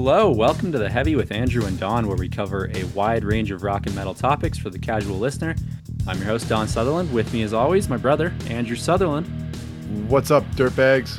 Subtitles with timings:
[0.00, 0.30] hello.
[0.30, 3.64] Welcome to The Heavy with Andrew and Don, where we cover a wide range of
[3.64, 5.56] rock and metal topics for the casual listener.
[6.06, 7.12] I'm your host, Don Sutherland.
[7.12, 9.26] With me, as always, my brother, Andrew Sutherland.
[10.06, 11.18] What's up, dirtbags?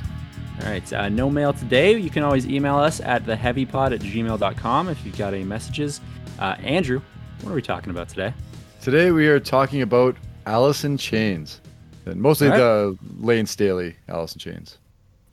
[0.62, 1.98] All right, uh, no mail today.
[1.98, 6.00] You can always email us at theheavypod at gmail.com if you've got any messages.
[6.40, 7.02] Uh, Andrew,
[7.42, 8.34] what are we talking about today?
[8.80, 10.16] Today we are talking about
[10.46, 11.60] Alice in Chains,
[12.06, 12.58] and mostly right.
[12.58, 14.78] the Lane Staley Alice in Chains.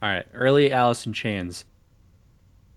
[0.02, 1.64] All right, early Alice in Chains.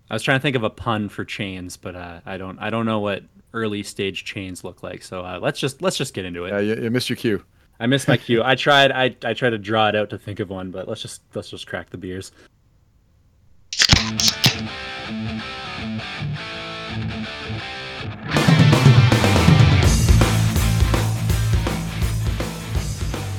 [0.10, 2.58] I was trying to think of a pun for chains, but uh, I don't.
[2.58, 5.04] I don't know what early stage chains look like.
[5.04, 6.50] So uh, let's just let's just get into it.
[6.50, 7.44] Yeah, you, you missed your cue.
[7.80, 8.42] I missed my cue.
[8.44, 8.92] I tried.
[8.92, 11.50] I, I tried to draw it out to think of one, but let's just let's
[11.52, 12.32] just crack the beers.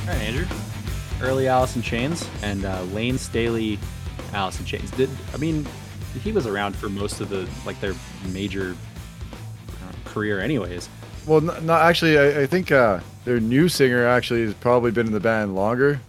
[0.02, 0.46] All right, Andrew.
[1.20, 3.76] Early Alice in Chains and uh, Lane Staley
[4.32, 4.92] Alice in Chains.
[4.92, 5.66] Did I mean
[6.22, 7.94] he was around for most of the like their
[8.32, 8.76] major
[9.32, 10.88] uh, career, anyways.
[11.26, 12.18] Well, not actually.
[12.18, 16.00] I, I think uh, their new singer actually has probably been in the band longer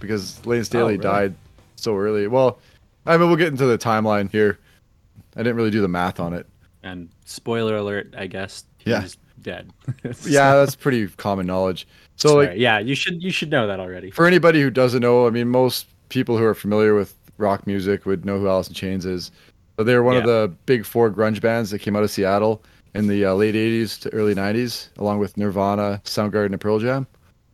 [0.00, 1.02] because Lane Staley really?
[1.02, 1.34] died
[1.76, 2.26] so early.
[2.28, 2.58] Well,
[3.06, 4.58] I mean, we'll get into the timeline here.
[5.36, 6.46] I didn't really do the math on it.
[6.82, 9.02] And spoiler alert, I guess Yeah.
[9.02, 9.72] he's dead.
[10.24, 11.86] Yeah, that's pretty common knowledge.
[12.16, 12.46] So, Sorry.
[12.48, 14.10] like, yeah, you should you should know that already.
[14.10, 18.06] for anybody who doesn't know, I mean, most people who are familiar with rock music
[18.06, 19.30] would know who Alice in Chains is.
[19.76, 22.62] So they were one of the big four grunge bands that came out of Seattle
[22.94, 27.06] in the uh, late 80s to early 90s, along with Nirvana, Soundgarden, and Pearl Jam.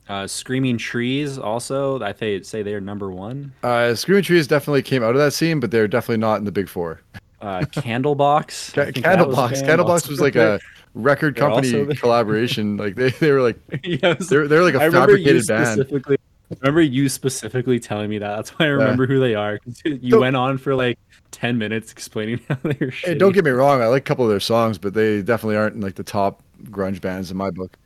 [0.08, 3.52] Uh, Screaming Trees also, I think say they're number one.
[3.62, 6.52] Uh, Screaming Trees definitely came out of that scene, but they're definitely not in the
[6.52, 7.00] big four.
[7.40, 8.72] Uh, Candlebox.
[8.74, 10.58] Ca- think that was a Candlebox, Candlebox was like a
[10.94, 12.76] record company collaboration.
[12.76, 15.66] Like they, they were like yeah, was- they're they're like a I fabricated band.
[15.80, 16.16] specifically.
[16.60, 18.36] Remember you specifically telling me that.
[18.36, 19.58] That's why I remember who they are.
[19.84, 20.98] You So- went on for like
[21.30, 22.90] ten minutes explaining how they were.
[22.90, 23.18] Hey, Shitty.
[23.18, 25.74] don't get me wrong, I like a couple of their songs, but they definitely aren't
[25.74, 27.76] in like the top grunge bands in my book.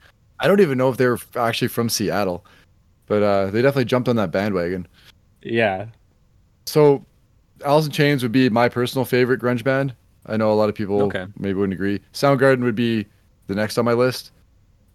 [0.40, 2.44] I don't even know if they're actually from Seattle,
[3.06, 4.86] but uh, they definitely jumped on that bandwagon.
[5.42, 5.86] Yeah,
[6.66, 7.04] So,
[7.64, 9.94] Alice in Chains would be my personal favorite grunge band.
[10.26, 11.26] I know a lot of people Okay.
[11.36, 12.00] maybe wouldn't agree.
[12.12, 13.06] Soundgarden would be
[13.48, 14.30] the next on my list.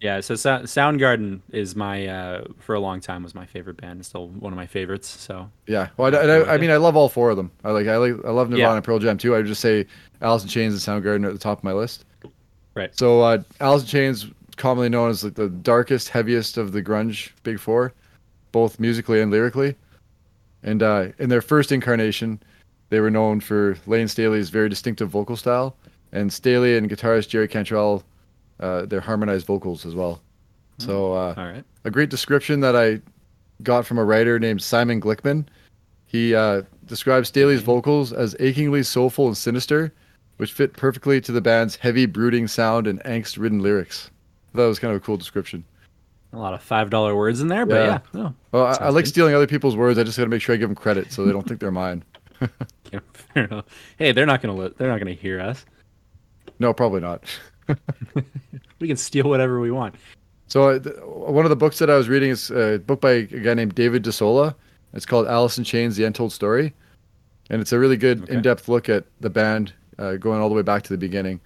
[0.00, 0.20] Yeah.
[0.20, 4.00] So Sou- Soundgarden is my uh, for a long time was my favorite band.
[4.00, 5.08] It's still one of my favorites.
[5.08, 7.50] So Yeah, well, I, I, I mean, I love all four of them.
[7.64, 8.76] I like, I like, I love Nirvana Yeah.
[8.76, 9.34] and Pearl Jam too.
[9.34, 9.86] I would just say
[10.20, 12.04] Alice in Chains and Soundgarden are at the top of my list.
[12.74, 12.96] Right.
[12.96, 14.26] So, uh, Alice in Chains,
[14.56, 17.92] commonly known as like the darkest, heaviest of the grunge big four,
[18.52, 19.74] both musically and lyrically.
[20.62, 22.40] And uh, in their first incarnation,
[22.90, 25.76] they were known for Lane Staley's very distinctive vocal style,
[26.12, 28.02] and Staley and guitarist Jerry Cantrell,
[28.60, 30.20] uh, their harmonized vocals as well.
[30.78, 31.64] So, uh, all right.
[31.84, 33.00] a great description that I
[33.62, 35.46] got from a writer named Simon Glickman.
[36.06, 39.92] He uh, describes Staley's vocals as achingly soulful and sinister,
[40.36, 44.10] which fit perfectly to the band's heavy, brooding sound and angst-ridden lyrics.
[44.54, 45.64] That was kind of a cool description.
[46.32, 47.86] A lot of five dollar words in there, but Yeah.
[47.86, 49.08] yeah, no, Well, I, I like good.
[49.10, 49.98] stealing other people's words.
[49.98, 51.70] I just got to make sure I give them credit so they don't think they're
[51.70, 52.04] mine.
[52.92, 53.00] yeah,
[53.34, 53.64] fair enough.
[53.98, 55.64] Hey, they're not gonna li- they're not gonna hear us.
[56.58, 57.24] No, probably not.
[58.80, 59.96] We can steal whatever we want.
[60.46, 63.10] So uh, th- one of the books that I was reading is a book by
[63.12, 64.54] a guy named David de Sola.
[64.94, 66.72] It's called Alice in Chains: The Untold Story,
[67.50, 68.34] and it's a really good Okay.
[68.34, 71.40] in-depth look at the band uh, going all the way back to the beginning.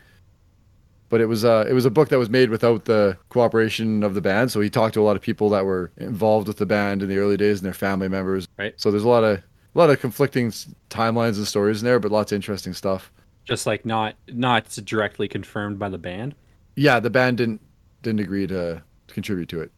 [1.08, 4.14] But it was uh, it was a book that was made without the cooperation of
[4.14, 4.52] the band.
[4.52, 7.08] So he talked to a lot of people that were involved with the band in
[7.08, 8.46] the early days and their family members.
[8.58, 8.74] Right.
[8.76, 11.98] So there's a lot of a lot of conflicting s- timelines and stories in there,
[11.98, 13.10] but lots of interesting stuff.
[13.44, 16.34] Just like not not directly confirmed by the band.
[16.76, 17.60] yeah, the band didn't
[18.02, 19.70] didn't agree to contribute to it.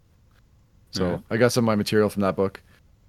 [0.91, 1.21] So Alright.
[1.31, 2.63] I got some of my material from that book.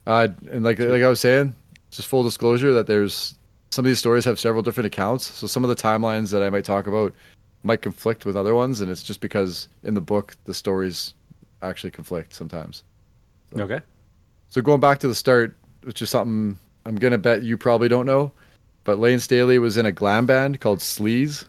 [0.08, 1.56] Uh, and like like I was saying,
[1.92, 3.36] just full disclosure that there's
[3.72, 5.26] some of these stories have several different accounts.
[5.26, 7.14] So some of the timelines that I might talk about
[7.64, 11.14] might conflict with other ones, and it's just because in the book the stories
[11.62, 12.84] actually conflict sometimes.
[13.58, 13.82] Okay.
[14.50, 18.06] So going back to the start, which is something I'm gonna bet you probably don't
[18.06, 18.32] know,
[18.85, 21.46] but Lane Staley was in a glam band called Sleze.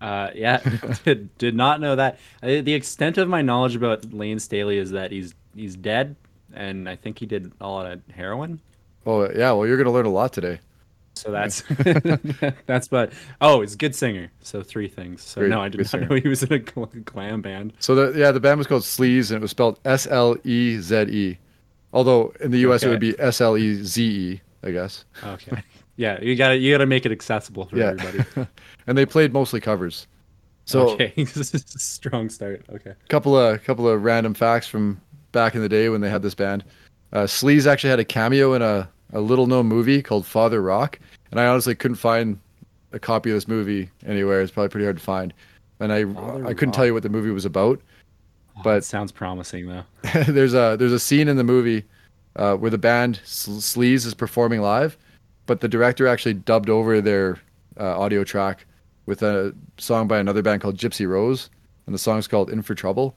[0.00, 0.58] Uh, yeah,
[1.04, 2.20] did, did not know that.
[2.42, 6.14] Uh, the extent of my knowledge about Lane Staley is that he's he's dead,
[6.54, 8.60] and I think he did a lot of heroin.
[9.04, 10.60] Oh yeah, well you're gonna learn a lot today.
[11.14, 11.62] So that's
[12.66, 14.30] that's but oh, he's a good singer.
[14.42, 15.22] So three things.
[15.22, 16.06] So Great, no, I did not singer.
[16.08, 17.72] know he was in a glam band.
[17.78, 20.78] So the yeah, the band was called Sleze, and it was spelled S L E
[20.78, 21.38] Z E.
[21.94, 22.82] Although in the U.S.
[22.82, 25.06] it would be S L E Z E, I guess.
[25.24, 25.62] Okay.
[25.96, 28.48] Yeah, you gotta you gotta make it accessible for Yeah, everybody.
[28.86, 30.06] and they played mostly covers.
[30.66, 32.64] So okay, this is a strong start.
[32.70, 32.94] Okay.
[33.08, 35.00] couple of couple of random facts from
[35.32, 36.64] back in the day when they had this band.
[37.12, 40.98] Uh, Sleze actually had a cameo in a, a little known movie called Father Rock,
[41.30, 42.38] and I honestly couldn't find
[42.92, 44.42] a copy of this movie anywhere.
[44.42, 45.32] It's probably pretty hard to find.
[45.80, 46.74] And I Father I couldn't Rock.
[46.76, 47.80] tell you what the movie was about.
[48.56, 49.84] Oh, But- it sounds promising though.
[50.28, 51.84] there's a there's a scene in the movie
[52.36, 54.96] uh, where the band Sl- Sleze is performing live,
[55.46, 57.40] but the director actually dubbed over their
[57.78, 58.66] uh, audio track
[59.06, 61.50] with a song by another band called Gypsy Rose,
[61.86, 63.16] and the song's called "In for Trouble."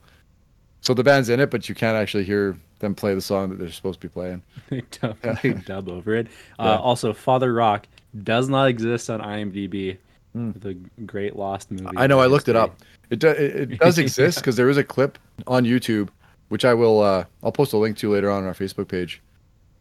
[0.80, 3.58] So the band's in it, but you can't actually hear them play the song that
[3.58, 4.42] they're supposed to be playing.
[4.70, 6.28] they dub, they dub over it.
[6.58, 6.72] Yeah.
[6.72, 7.86] Uh, also, Father Rock
[8.22, 9.98] does not exist on IMDb.
[10.32, 10.52] Hmm.
[10.52, 10.74] The
[11.04, 11.96] great lost movie.
[11.96, 12.20] I know.
[12.20, 12.76] I looked it up.
[13.10, 15.18] It do, it, it does exist because there is a clip
[15.48, 16.08] on YouTube,
[16.48, 19.20] which I will uh, I'll post a link to later on on our Facebook page.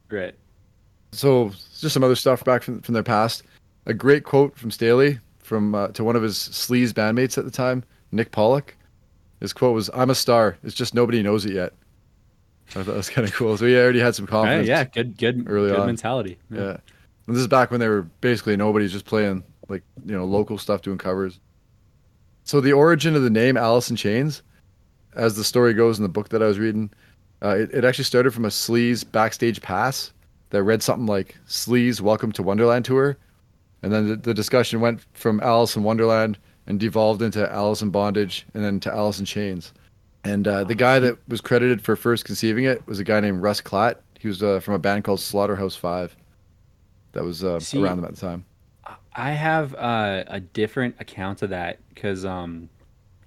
[0.07, 0.33] Great.
[1.11, 3.43] So just some other stuff back from from their past.
[3.85, 7.51] A great quote from Staley from uh, to one of his Sleze bandmates at the
[7.51, 8.75] time, Nick Pollock.
[9.39, 10.57] His quote was, "I'm a star.
[10.63, 11.73] It's just nobody knows it yet."
[12.69, 13.57] I thought that was kind of cool.
[13.57, 14.67] So he already had some Right, confidence.
[14.67, 15.87] yeah, good, good, early good on.
[15.87, 16.37] mentality.
[16.51, 16.77] yeah.
[17.25, 20.57] And this is back when they were basically nobody's just playing like you know local
[20.57, 21.39] stuff, doing covers.
[22.43, 24.43] So the origin of the name Alice in Chains,
[25.15, 26.91] as the story goes in the book that I was reading,
[27.43, 30.11] uh, it, it actually started from a Sleze backstage pass
[30.49, 33.17] that read something like "Sleze Welcome to Wonderland Tour,"
[33.81, 36.37] and then the, the discussion went from Alice in Wonderland
[36.67, 39.73] and devolved into Alice in Bondage, and then to Alice in Chains.
[40.23, 43.41] And uh, the guy that was credited for first conceiving it was a guy named
[43.41, 43.95] Russ Klatt.
[44.19, 46.15] He was uh, from a band called Slaughterhouse Five.
[47.13, 48.45] That was uh, See- around them at the time.
[49.13, 52.69] I have uh, a different account of that because um,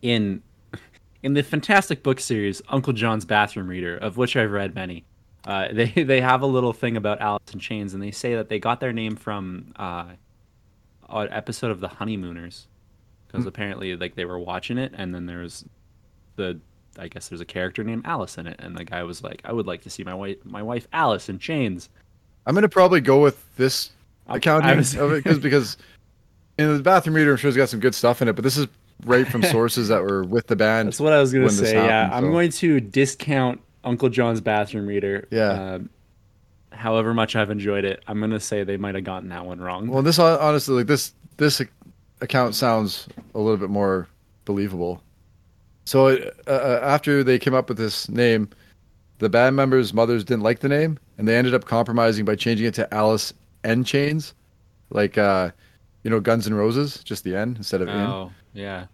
[0.00, 0.42] in
[1.22, 5.04] in the fantastic book series Uncle John's Bathroom Reader, of which I've read many,
[5.46, 8.48] uh, they they have a little thing about Alice in Chains, and they say that
[8.48, 10.06] they got their name from uh,
[11.08, 12.66] an episode of The Honeymooners,
[13.26, 13.48] because Hmm.
[13.48, 15.64] apparently like they were watching it, and then there's
[16.36, 16.58] the
[16.98, 19.52] I guess there's a character named Alice in it, and the guy was like, I
[19.52, 21.88] would like to see my wife my wife Alice in chains.
[22.46, 23.90] I'm gonna probably go with this
[24.28, 25.76] accounting was- of it cause, because
[26.58, 28.56] in the bathroom reader, I'm sure it's got some good stuff in it, but this
[28.58, 28.66] is
[29.06, 30.88] right from sources that were with the band.
[30.88, 31.72] That's what I was gonna say.
[31.74, 35.26] yeah, happened, I'm going to discount Uncle John's bathroom reader.
[35.30, 35.74] Yeah.
[35.74, 35.90] Um,
[36.70, 39.88] however much I've enjoyed it, I'm gonna say they might have gotten that one wrong.
[39.88, 41.60] Well, this hon- honestly, like this, this
[42.20, 44.08] account sounds a little bit more
[44.44, 45.02] believable.
[45.84, 48.48] So uh, uh, after they came up with this name,
[49.18, 52.66] the band members' mothers didn't like the name, and they ended up compromising by changing
[52.66, 53.32] it to Alice
[53.64, 54.34] N Chains,
[54.90, 55.50] like uh,
[56.04, 57.94] you know Guns N' Roses, just the N instead of in.
[57.94, 58.86] oh, yeah.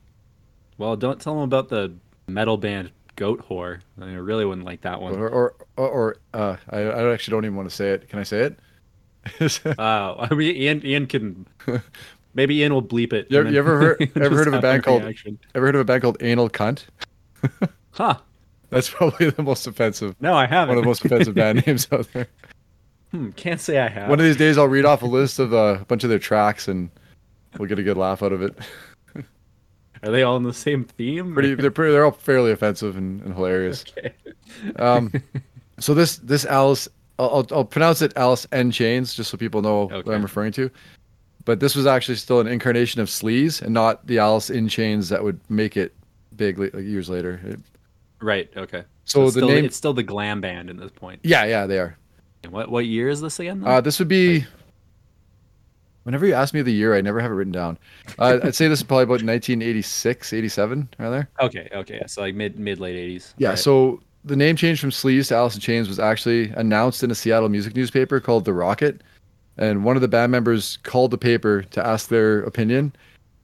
[0.78, 1.92] Well, don't tell them about the
[2.28, 3.80] metal band Goat Whore.
[4.00, 5.14] I really wouldn't like that one.
[5.16, 8.08] Or or or, or uh, I, I actually don't even want to say it.
[8.08, 8.58] Can I say it?
[9.78, 11.46] Uh, I mean, Ian, Ian can.
[12.34, 13.26] Maybe Ian will bleep it.
[13.30, 15.02] You you ever heard- ever heard of a band called-.
[15.02, 16.84] Ever heard of a band called Anal Cunt?
[17.90, 18.14] Huh?
[18.70, 20.68] That's probably the most offensive, No, I haven't.
[20.68, 22.28] one of the most offensive band names out there.
[23.10, 24.08] Hmm, can't say I have.
[24.08, 26.18] One of these days, I'll read off a list of uh, a bunch of their
[26.18, 26.90] tracks, and
[27.58, 28.56] we'll get a good laugh out of it.
[30.02, 31.34] Are they all in the same theme?
[31.34, 33.84] Pretty, they're pretty, they're all fairly offensive and, and hilarious.
[33.96, 34.12] Okay.
[34.82, 35.12] Um,
[35.78, 39.88] so this this Alice, I'll, I'll, pronounce it Alice N Chains, just so people know
[39.88, 40.70] what I'm referring to.
[41.44, 45.10] But this was actually still an incarnation of Sleze, and not the Alice in Chains
[45.10, 45.94] that would make it
[46.36, 47.40] big like, years later.
[47.44, 47.60] It-
[48.20, 48.50] Right.
[48.56, 48.84] Okay.
[49.04, 51.20] so it's the still, name, it's still the glam band in this point.
[51.22, 51.96] yeah, yeah, they are.
[52.42, 53.62] And What what year is this again?
[53.64, 54.44] Uh, this would be.
[56.08, 57.76] Whenever you ask me the year, I never have it written down.
[58.18, 61.28] Uh, I'd say this is probably about 1986, 87, around there.
[61.38, 61.68] okay.
[61.70, 62.02] Okay.
[62.06, 63.34] So like mid mid late eighties.
[63.36, 67.10] Yeah, so the name change from Sleze to Alice in Chains was actually announced in
[67.10, 69.02] a Seattle music newspaper called The Rocket.
[69.58, 72.94] And one of the band members called the paper to ask their opinion.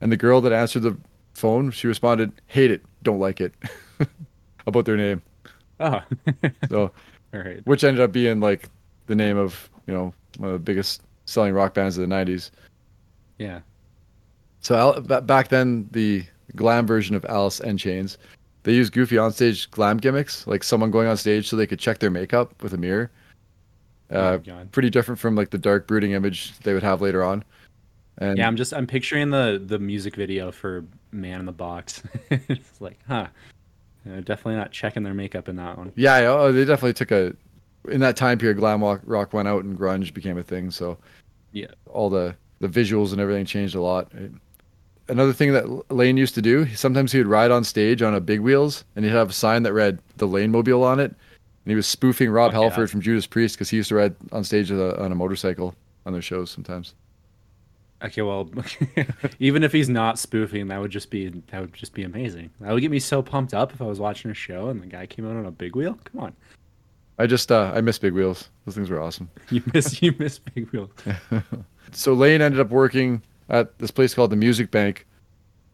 [0.01, 0.97] And the girl that answered the
[1.35, 3.53] phone, she responded, hate it, don't like it,
[4.65, 5.21] about their name.
[5.79, 6.01] Oh.
[6.69, 6.91] So,
[7.35, 7.61] All right.
[7.67, 8.69] which ended up being like
[9.05, 12.51] the name of, you know, one of the biggest selling rock bands of the 90s.
[13.39, 13.59] Yeah.
[14.61, 16.23] So Al- back then, the
[16.55, 18.17] glam version of Alice and Chains,
[18.63, 21.99] they used goofy onstage glam gimmicks, like someone going on stage so they could check
[21.99, 23.11] their makeup with a mirror.
[24.11, 24.71] Oh Uh, God.
[24.71, 27.43] pretty different from like the dark brooding image they would have later on.
[28.19, 32.01] And Yeah, I'm just I'm picturing the the music video for Man in the Box.
[32.29, 33.27] it's like, huh.
[34.07, 35.91] Uh, definitely not checking their makeup in that one.
[35.95, 37.35] yeah, oh, they definitely took a.
[37.89, 40.71] In that time period, glam rock, rock went out and grunge became a thing.
[40.71, 40.97] So
[41.51, 41.67] Yeah.
[41.87, 44.11] all the the visuals and everything changed a lot.
[45.07, 48.19] Another thing that Lane used to do, sometimes he would ride on stage on a
[48.21, 51.17] big wheels, and he'd have a sign that read "The Lane Mobile" on it, and
[51.71, 54.43] he was spoofing Rob Halford that's- from Judas Priest because he used to ride on
[54.43, 55.75] stage with a, on a motorcycle
[56.05, 56.95] on their shows sometimes.
[58.03, 58.49] Okay, well,
[59.39, 62.49] even if he's not spoofing, that would just be that would just be amazing.
[62.61, 64.87] That would get me so pumped up if I was watching a show and the
[64.87, 65.97] guy came out on a big wheel.
[66.05, 66.33] Come on,
[67.17, 69.29] I just uh, I miss big wheels; those things were awesome.
[69.49, 70.89] you miss you miss big wheels.
[71.91, 75.05] so Lane ended up working at this place called the Music Bank,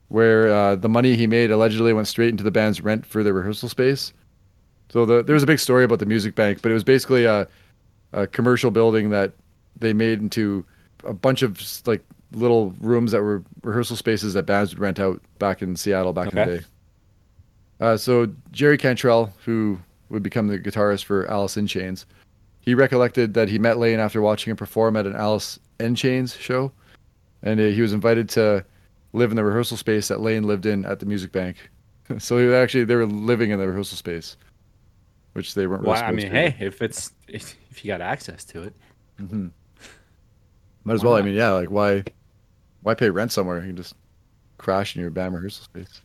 [0.10, 3.34] where uh, the money he made allegedly went straight into the band's rent for their
[3.34, 4.14] rehearsal space.
[4.90, 7.26] So the, there was a big story about the Music Bank, but it was basically
[7.26, 7.48] a,
[8.12, 9.32] a commercial building that
[9.80, 10.66] they made into
[11.06, 15.22] a bunch of like little rooms that were rehearsal spaces that bands would rent out
[15.40, 16.66] back in Seattle back in the day.
[17.80, 19.80] Uh, so Jerry Cantrell, who
[20.12, 22.06] would become the guitarist for Alice in Chains,
[22.60, 26.36] he recollected that he met Lane after watching him perform at an Alice in Chains
[26.36, 26.72] show,
[27.42, 28.64] and uh, he was invited to
[29.14, 31.58] live in the rehearsal space that Lane lived in at the Music Bank.
[32.20, 34.38] so he actually they were living in the rehearsal space,
[35.34, 35.84] which they weren't.
[35.84, 36.32] Well, really I mean, to.
[36.32, 38.74] hey, if it's if, if you got access to it,
[39.20, 39.48] mm-hmm.
[40.84, 41.20] Might as Why well.
[41.20, 42.04] I mean, yeah, like why,
[42.82, 43.60] why pay rent somewhere?
[43.60, 43.96] You can just
[44.58, 46.02] crash in your band rehearsal space.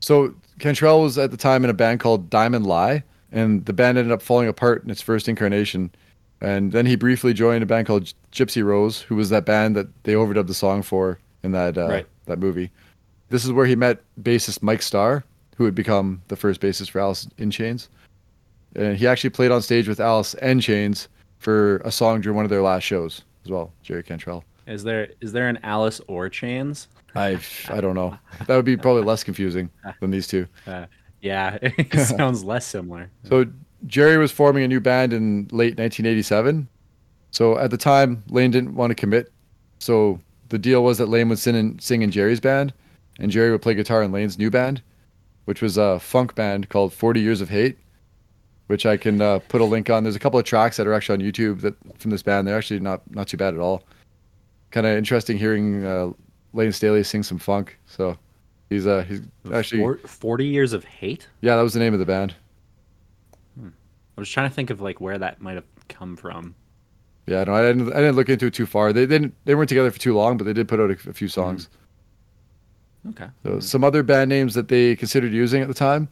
[0.00, 3.02] So Cantrell was at the time in a band called Diamond Lie,
[3.32, 5.90] and the band ended up falling apart in its first incarnation.
[6.40, 9.86] And then he briefly joined a band called Gypsy Rose, who was that band that
[10.04, 12.06] they overdubbed the song for in that uh, Right.
[12.26, 12.70] that movie.
[13.30, 15.24] This is where he met bassist Mike Starr,
[15.56, 17.88] who would become the first bassist for Alice in Chains.
[18.74, 21.08] And he actually played on stage with Alice and Chains
[21.38, 23.72] for a song during one of their last shows as well.
[23.82, 24.44] Jerry Cantrell.
[24.66, 26.88] is there is there an Alice or Chains?
[27.14, 28.16] I I don't know.
[28.46, 29.70] That would be probably less confusing
[30.00, 30.46] than these two.
[30.66, 30.86] Uh,
[31.22, 33.10] yeah, it sounds less similar.
[33.24, 33.46] So
[33.86, 36.68] Jerry was forming a new band in late 1987.
[37.30, 39.32] So at the time, Lane didn't want to commit.
[39.78, 42.74] So the deal was that Lane would sing in, sing in Jerry's band,
[43.18, 44.82] and Jerry would play guitar in Lane's new band,
[45.46, 47.78] which was a funk band called 40 Years of Hate,
[48.66, 50.02] which I can uh, put a link on.
[50.02, 52.46] There's a couple of tracks that are actually on YouTube that from this band.
[52.46, 53.84] They're actually not not too bad at all.
[54.70, 56.10] Kind of interesting hearing uh,
[56.52, 57.78] Lane Staley sing some funk.
[57.86, 58.18] So
[58.72, 59.20] he's uh he's
[59.52, 61.28] actually Forty years of hate.
[61.40, 62.34] yeah that was the name of the band.
[63.60, 66.54] I was trying to think of like where that might have come from.
[67.26, 67.92] Yeah, no, I didn't.
[67.92, 68.92] I didn't look into it too far.
[68.92, 69.34] They didn't.
[69.44, 71.68] They weren't together for too long, but they did put out a, a few songs.
[73.10, 73.26] Okay.
[73.44, 76.08] So some other band names that they considered using at the time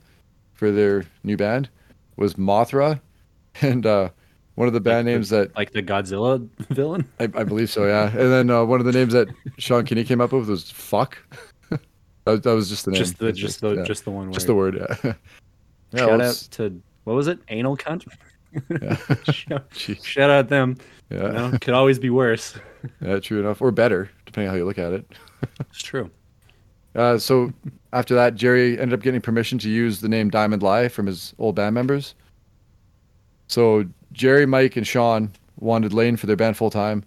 [0.54, 1.68] for their new band
[2.16, 3.00] was Mothra,
[3.60, 4.08] and uh,
[4.54, 7.06] one of the band the- names that Like the Godzilla villain.
[7.20, 8.08] I, I believe so, yeah.
[8.08, 11.18] And then uh, one of the names that Sean Kinney came up with was Fuck.
[12.30, 12.98] that, was, that was just the name.
[12.98, 14.26] Just the just the yeah, just the one.
[14.26, 14.34] Word.
[14.34, 14.76] Just the word.
[14.76, 14.96] Yeah.
[15.92, 17.38] yeah Shout well, out to what was it?
[17.48, 18.06] Anal cunt.
[18.68, 18.96] yeah.
[19.32, 19.66] shout,
[20.04, 20.76] shout out them.
[21.10, 21.26] yeah.
[21.26, 22.58] You know, could always be worse.
[23.00, 25.12] yeah, true enough, or better, depending on how you look at it.
[25.60, 26.10] It's true.
[26.94, 27.52] Uh, so
[27.92, 31.34] after that, Jerry ended up getting permission to use the name Diamond Lie from his
[31.38, 32.14] old band members.
[33.46, 37.04] So Jerry, Mike, and Sean wanted Lane for their band full time,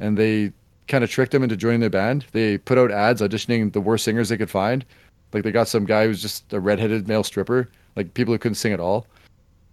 [0.00, 0.52] and they
[0.88, 2.26] kind of tricked them into joining their band.
[2.32, 4.84] They put out ads auditioning the worst singers they could find.
[5.32, 8.54] Like they got some guy who's just a redheaded male stripper, like people who couldn't
[8.56, 9.06] sing at all.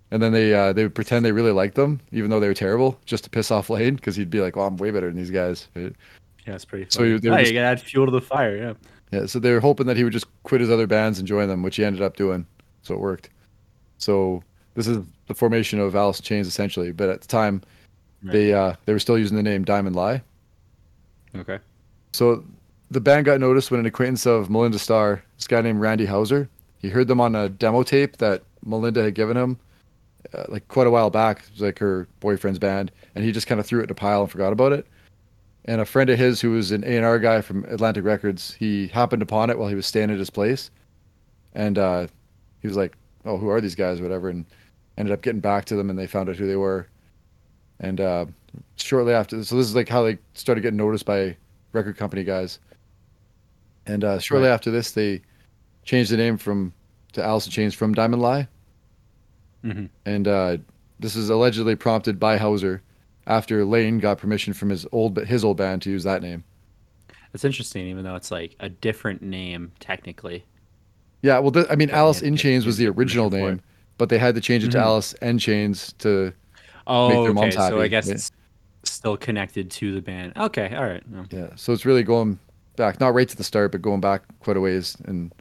[0.10, 2.54] And then they uh, they would pretend they really liked them, even though they were
[2.54, 5.16] terrible, just to piss off Lane, because he'd be like, "Oh, I'm way better than
[5.16, 5.94] these guys." right?
[6.46, 6.88] Yeah, it's pretty.
[6.90, 7.12] So Funny.
[7.12, 8.58] you- they were oh, just- you gotta add fuel to the fire.
[8.58, 8.74] Yeah.
[9.12, 11.48] Yeah, so they were hoping that he would just quit his other bands and join
[11.50, 12.46] them, which he ended up doing.
[12.82, 13.30] So it worked.
[14.00, 14.42] So
[14.74, 17.62] this is the formation of Alice in Chains essentially, but at the time
[18.24, 18.34] Right.
[18.34, 20.22] they uh, they were still using the name Diamond Lie.
[21.36, 21.60] Okay.
[22.12, 22.44] So
[22.90, 26.50] the band got noticed when an acquaintance of Melinda Starr, this guy named Randy Hauser,
[26.78, 29.60] he heard them on a demo tape that Melinda had given him,
[30.34, 31.40] uh, like quite a while back.
[31.40, 33.96] It was like her boyfriend's band, and he just kind of threw it in a
[33.96, 34.86] pile and forgot about it.
[35.66, 38.56] And a friend of his, who was an A and R guy from Atlantic Records,
[38.56, 40.72] he happened upon it while he was staying at his place,
[41.54, 42.08] and uh,
[42.62, 44.46] he was like, "Oh, who are these guys?" Or whatever, and
[44.98, 46.88] ended up getting back to them, and they found out who they were.
[47.80, 48.26] And uh,
[48.76, 49.50] shortly after, this.
[49.50, 51.38] so this is like how they started getting noticed by
[51.74, 52.60] record company guys.
[53.86, 54.54] And uh, shortly Right.
[54.54, 55.22] after this, they
[55.84, 56.74] changed the name from
[57.14, 58.48] to Alice in Chains from Diamond Lie.
[59.64, 60.58] hmm And uh,
[61.00, 62.82] this is allegedly prompted by Hauser
[63.28, 66.44] after Lane got permission from his old his old band to use that name.
[67.34, 70.46] It's interesting, even though it's like a different name technically.
[71.22, 73.62] Yeah, well, th- I mean, Alice in Chains was the original name,
[73.98, 74.82] but they had to change it to Mhm.
[74.82, 76.34] Alice and Chains to
[76.88, 77.34] Oh, their okay.
[77.34, 78.14] moms So I guess yeah.
[78.14, 78.32] it's
[78.84, 80.34] still connected to the band.
[80.38, 81.04] Okay, all right.
[81.10, 81.26] No.
[81.30, 81.48] yeah.
[81.56, 82.40] So it's really going
[82.76, 85.32] back, not right to the start, but going back quite a ways, and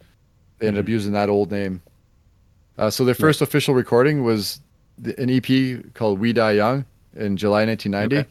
[0.58, 0.92] they ended up Mm-hmm.
[0.92, 1.82] using that old name.
[2.78, 4.60] Uh, so their first official recording was
[4.98, 8.16] the, an EP called "We Die Young" in July 1990.
[8.16, 8.28] Okay.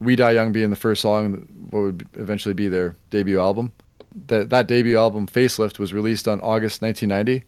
[0.00, 3.72] "We Die Young" being the first song, what would eventually be their debut album.
[4.28, 7.44] That that debut album, "Facelift," was released on August 1990,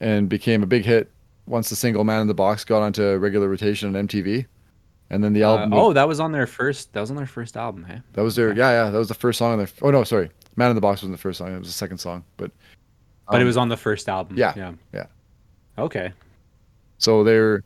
[0.00, 1.10] and became a big hit
[1.46, 4.46] once the single "Man in the Box" got onto regular rotation on MTV.
[5.12, 6.92] And then the Uh, album, oh, that was on their first.
[6.94, 8.00] That was on their first album, hey?
[8.14, 9.68] that was their yeah yeah that was the first song on their.
[9.82, 11.98] Oh no, sorry, "Man in the Box" wasn't the first song; it was the second
[11.98, 12.24] song.
[12.38, 12.50] But
[13.28, 14.36] But it um, was on the first album.
[14.38, 14.72] yeah, Yeah.
[14.92, 15.06] yeah.
[15.78, 16.12] Okay.
[16.98, 17.62] So they're,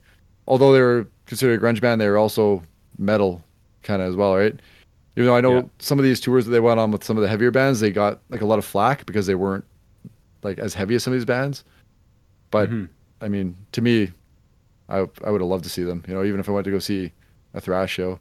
[0.48, 2.62] although they were considered a grunge band, they were also
[2.98, 3.42] metal
[3.84, 4.54] kind of as well, right?
[5.16, 5.62] Even though I know Yeah.
[5.78, 7.90] some of these tours that they went on with some of the heavier bands, they
[7.90, 9.64] got like a lot of flack because they weren't
[10.42, 11.64] like as heavy as some of these bands.
[12.50, 12.88] But Mhm.
[13.20, 14.10] I mean, to me,
[14.88, 16.02] I I would have loved to see them.
[16.08, 17.12] You know, even if I went to go see
[17.56, 18.20] a thrash show.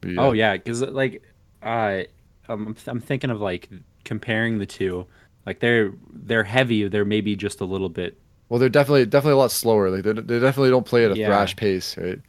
[0.00, 1.22] But, Oh yeah, because like,
[1.62, 2.02] uh,
[2.48, 3.68] I'm I'm thinking of like
[4.04, 5.06] comparing the two.
[5.46, 6.88] Like they're they're heavy.
[6.88, 8.18] They're maybe just a little bit.
[8.48, 9.90] Well, they're definitely definitely a lot slower.
[9.90, 11.26] Like they, they definitely don't play at a Yeah.
[11.26, 12.20] thrash pace, right?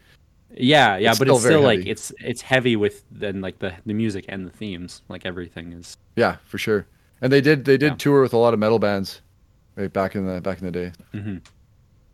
[0.54, 3.74] Yeah, yeah, It's but still it's still like it's it's heavy with then like the
[3.86, 5.02] the music and the themes.
[5.10, 5.98] Like everything is.
[6.16, 6.86] Yeah, for sure.
[7.22, 7.96] And they did they did Yeah.
[7.98, 9.22] tour with a lot of metal bands,
[9.76, 10.92] right back in the back in the day.
[11.14, 11.38] hmm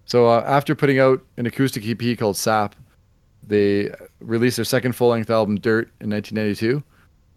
[0.05, 2.75] So uh, after putting out an acoustic EP called Sap,
[3.45, 6.83] they released their second full-length album Dirt in 1992,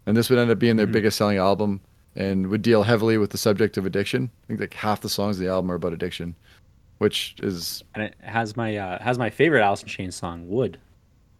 [0.05, 0.91] and this would end up being their Mhm.
[0.93, 1.79] biggest selling album
[2.15, 4.29] and would deal heavily with the subject of addiction.
[4.43, 6.35] I think like half the songs in the album are about addiction,
[6.97, 10.77] which is And it has my uh has my favorite Alice in Chains song, Would.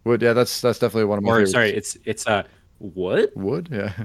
[0.04, 1.52] Would, yeah that's that's definitely one of my Or favorites.
[1.52, 2.44] sorry, it's it's uh
[2.80, 3.30] Would.
[3.36, 3.92] Would yeah.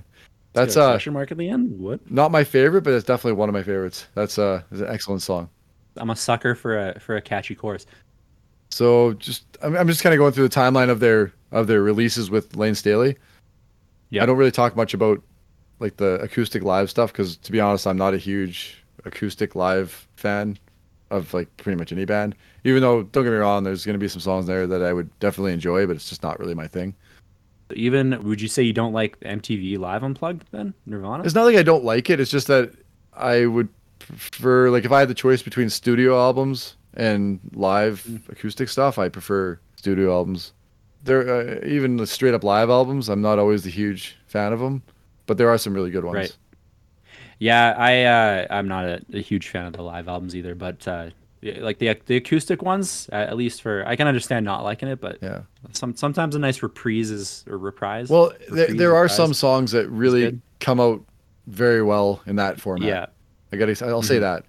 [0.53, 1.79] That's a uh question mark at the end.
[1.79, 2.09] Would.
[2.11, 4.07] not my favorite, but it's definitely one of my favorites.
[4.15, 5.49] That's uh is an excellent song.
[5.97, 7.85] I'm a sucker for a for a catchy chorus.
[8.77, 11.81] So just I'm, I'm just kind of going through the timeline of their of their
[11.81, 13.17] releases with Lane Staley.
[14.11, 14.21] Yeah.
[14.21, 15.19] I don't really talk much about
[15.79, 20.07] like the acoustic live stuff because to be honest, I'm not a huge acoustic live
[20.15, 20.59] fan
[21.09, 22.35] of like pretty much any band.
[22.65, 25.09] Even though don't get me wrong, there's gonna be some songs there that I would
[25.17, 26.93] definitely enjoy, but it's just not really my thing.
[27.73, 31.23] Even would you say you don't like MTV Live Unplugged then Nirvana?
[31.23, 32.19] It's not like I don't like it.
[32.19, 32.73] It's just that
[33.15, 38.27] I would prefer like if I had the choice between studio albums and live Mm.
[38.29, 40.51] acoustic stuff, I prefer studio albums.
[41.05, 44.59] There, uh, even the straight up live albums, I'm not always a huge fan of
[44.59, 44.81] them,
[45.27, 46.15] but there are some really good ones.
[46.15, 46.35] Right.
[47.39, 50.85] Yeah, I uh, I'm not a, a huge fan of the live albums either, but
[50.87, 51.09] uh,
[51.59, 54.99] like the the acoustic ones, uh, at least for I can understand not liking it,
[54.99, 55.41] but Yeah.
[55.71, 58.09] some sometimes a nice reprise is or reprise.
[58.09, 59.15] Well, there, reprise, there are reprise.
[59.15, 61.03] some songs that really come out
[61.45, 62.87] very well in that format.
[62.87, 63.05] Yeah,
[63.53, 64.21] I gotta, I'll say Mhm.
[64.21, 64.45] that.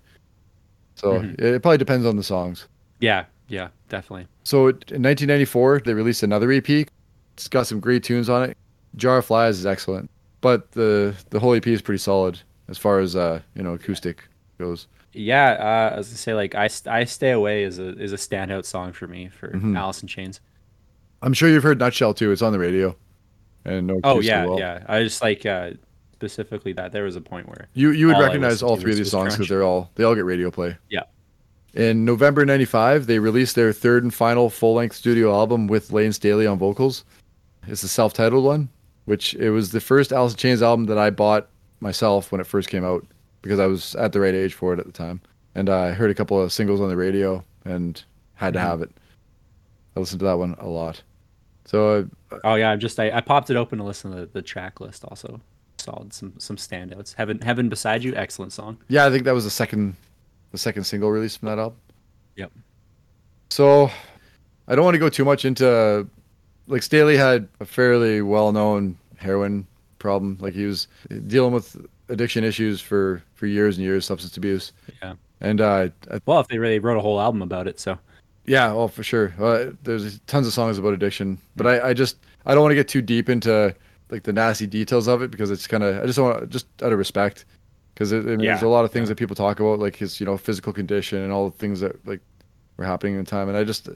[0.98, 1.40] So Mhm.
[1.40, 2.66] it probably depends on the songs.
[3.00, 4.26] yeah, yeah, definitely.
[4.44, 6.86] So it- in 1994, they released another EP.
[7.34, 8.56] It's got some great tunes on it.
[8.96, 12.98] Jar of Flies is excellent, but the the whole EP is pretty solid as far
[13.00, 14.24] as uh you know acoustic
[14.58, 14.88] goes.
[15.12, 18.16] Yeah, uh, I was gonna say like I, I stay away is a is a
[18.16, 19.76] standout song for me for Mhm.
[19.76, 20.40] Alice in Chains.
[21.22, 22.30] I'm sure you've heard Nutshell too.
[22.32, 22.94] It's on the radio,
[23.64, 24.00] and no.
[24.04, 24.58] Oh yeah, well.
[24.58, 24.84] yeah.
[24.88, 25.72] I just like uh,
[26.18, 28.98] specifically that there was a point where You you would All recognize all three of
[28.98, 30.76] these songs because they're all they all get radio play.
[30.90, 31.02] Yeah.
[31.74, 36.44] In November '95, they released their third and final full-length studio album with Lane Staley
[36.44, 37.04] on vocals.
[37.68, 38.68] It's the self-titled one,
[39.04, 41.46] which it was the first Alice in Chains album that I bought
[41.78, 43.06] myself when it first came out
[43.42, 45.20] because I was at the right age for it at the time,
[45.54, 48.02] and I heard a couple of singles on the radio and
[48.34, 48.62] had to Mhm.
[48.62, 48.90] have it.
[49.96, 51.00] I listened to that one a lot.
[51.64, 54.26] So uh, Oh yeah, I'm just I, I popped it open to listen to the,
[54.26, 55.40] the track list also.
[55.88, 57.14] Solid some some standouts.
[57.14, 58.76] Heaven Heaven Beside You, excellent song.
[58.88, 59.96] Yeah, I think that was the second,
[60.52, 61.78] the second single release from that album.
[62.36, 62.52] Yep.
[63.50, 63.90] So,
[64.68, 66.06] I don't want to go too much into,
[66.66, 69.66] like Staley had a fairly well-known heroin
[69.98, 70.36] problem.
[70.40, 70.88] Like he was
[71.26, 71.74] dealing with
[72.10, 74.72] addiction issues for for years and years, substance abuse.
[75.02, 75.14] Yeah.
[75.40, 77.98] And uh, I- Well, if they really wrote a whole album about it, so
[78.44, 79.32] yeah, well, for sure.
[79.40, 82.76] Uh, there's tons of songs about addiction, but I, I just I don't want to
[82.76, 83.74] get too deep into
[84.10, 86.92] like the nasty details of it because it's kind of I just want just out
[86.92, 87.44] of respect
[87.94, 89.10] because I mean, there's a lot of things yeah.
[89.10, 92.04] that people talk about like his you know physical condition and all the things that
[92.06, 92.20] like
[92.76, 93.88] were happening in time, and I just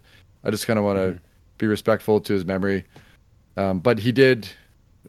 [0.44, 1.18] I just kind of want to Mhm.
[1.58, 2.84] be respectful to his memory.
[3.56, 4.48] Um, but he did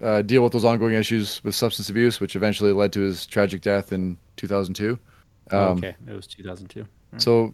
[0.01, 3.61] uh, deal with those ongoing issues with substance abuse, which eventually led to his tragic
[3.61, 4.91] death in 2002.
[4.91, 4.99] Um,
[5.51, 6.85] oh, okay, it was 2002.
[7.17, 7.53] so,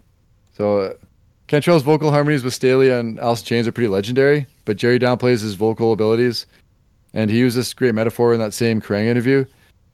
[0.57, 0.93] so uh,
[1.47, 5.55] Cantrell's vocal harmonies with Staley and Alice Chains are pretty legendary, but Jerry downplays his
[5.55, 6.45] vocal abilities,
[7.13, 9.45] and he used this great metaphor in that same Kerrang interview.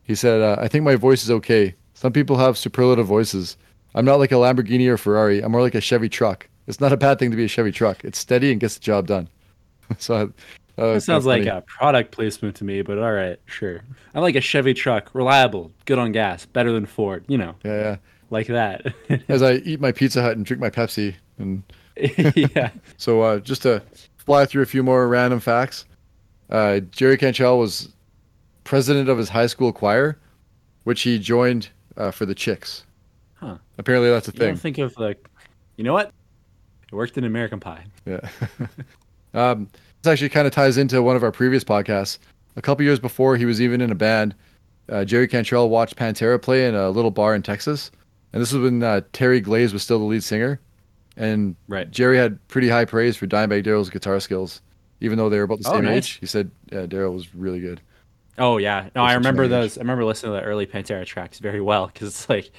[0.04, 1.74] He said, uh, "I think my voice is okay.
[1.94, 3.58] Some people have superlative voices.
[3.94, 5.42] I'm not like a Lamborghini or Ferrari.
[5.42, 6.48] I'm more like a Chevy truck.
[6.68, 8.04] It's not a bad thing to be a Chevy truck.
[8.04, 9.30] It's steady and gets the job done."
[9.98, 10.32] so,
[10.78, 13.82] uh, That sounds like a product placement to me, but all right, sure.
[14.14, 17.80] I like a Chevy truck, reliable, good on gas, better than Ford, you know, yeah,
[17.80, 17.96] yeah.
[18.30, 18.94] like that.
[19.30, 21.64] As I eat my Pizza Hut and drink my Pepsi, and
[22.56, 22.72] yeah.
[22.98, 23.82] So uh, just to
[24.18, 25.86] fly through a few more random facts,
[26.50, 27.90] uh, Jerry Cantrell was
[28.64, 30.18] president of his high school choir,
[30.84, 32.84] which he joined uh, for the Chicks.
[33.36, 33.58] Huh.
[33.78, 34.58] Apparently, that's a You don't thing.
[34.58, 35.28] think of like,
[35.78, 36.12] you know what?
[36.92, 37.86] It worked in American Pie.
[38.06, 38.20] Yeah.
[39.34, 39.70] um,
[40.02, 42.20] this actually kind of ties into one of our previous podcasts.
[42.56, 44.34] A couple years before he was even in a band,
[44.90, 47.92] uh, Jerry Cantrell watched Pantera play in a little bar in Texas,
[48.32, 50.60] and this was when uh, Terry Glaze was still the lead singer,
[51.18, 51.90] and Right.
[51.92, 54.62] Jerry had pretty high praise for Dimebag Darrell's guitar skills.
[55.02, 55.98] Even though they were about the Oh, same nice.
[55.98, 56.18] age.
[56.22, 57.82] He said, "Yeah, Daryl was really good."
[58.38, 59.78] Oh yeah, no, I remember those.
[59.78, 62.52] I remember listening to the early Pantera tracks very well because it's like,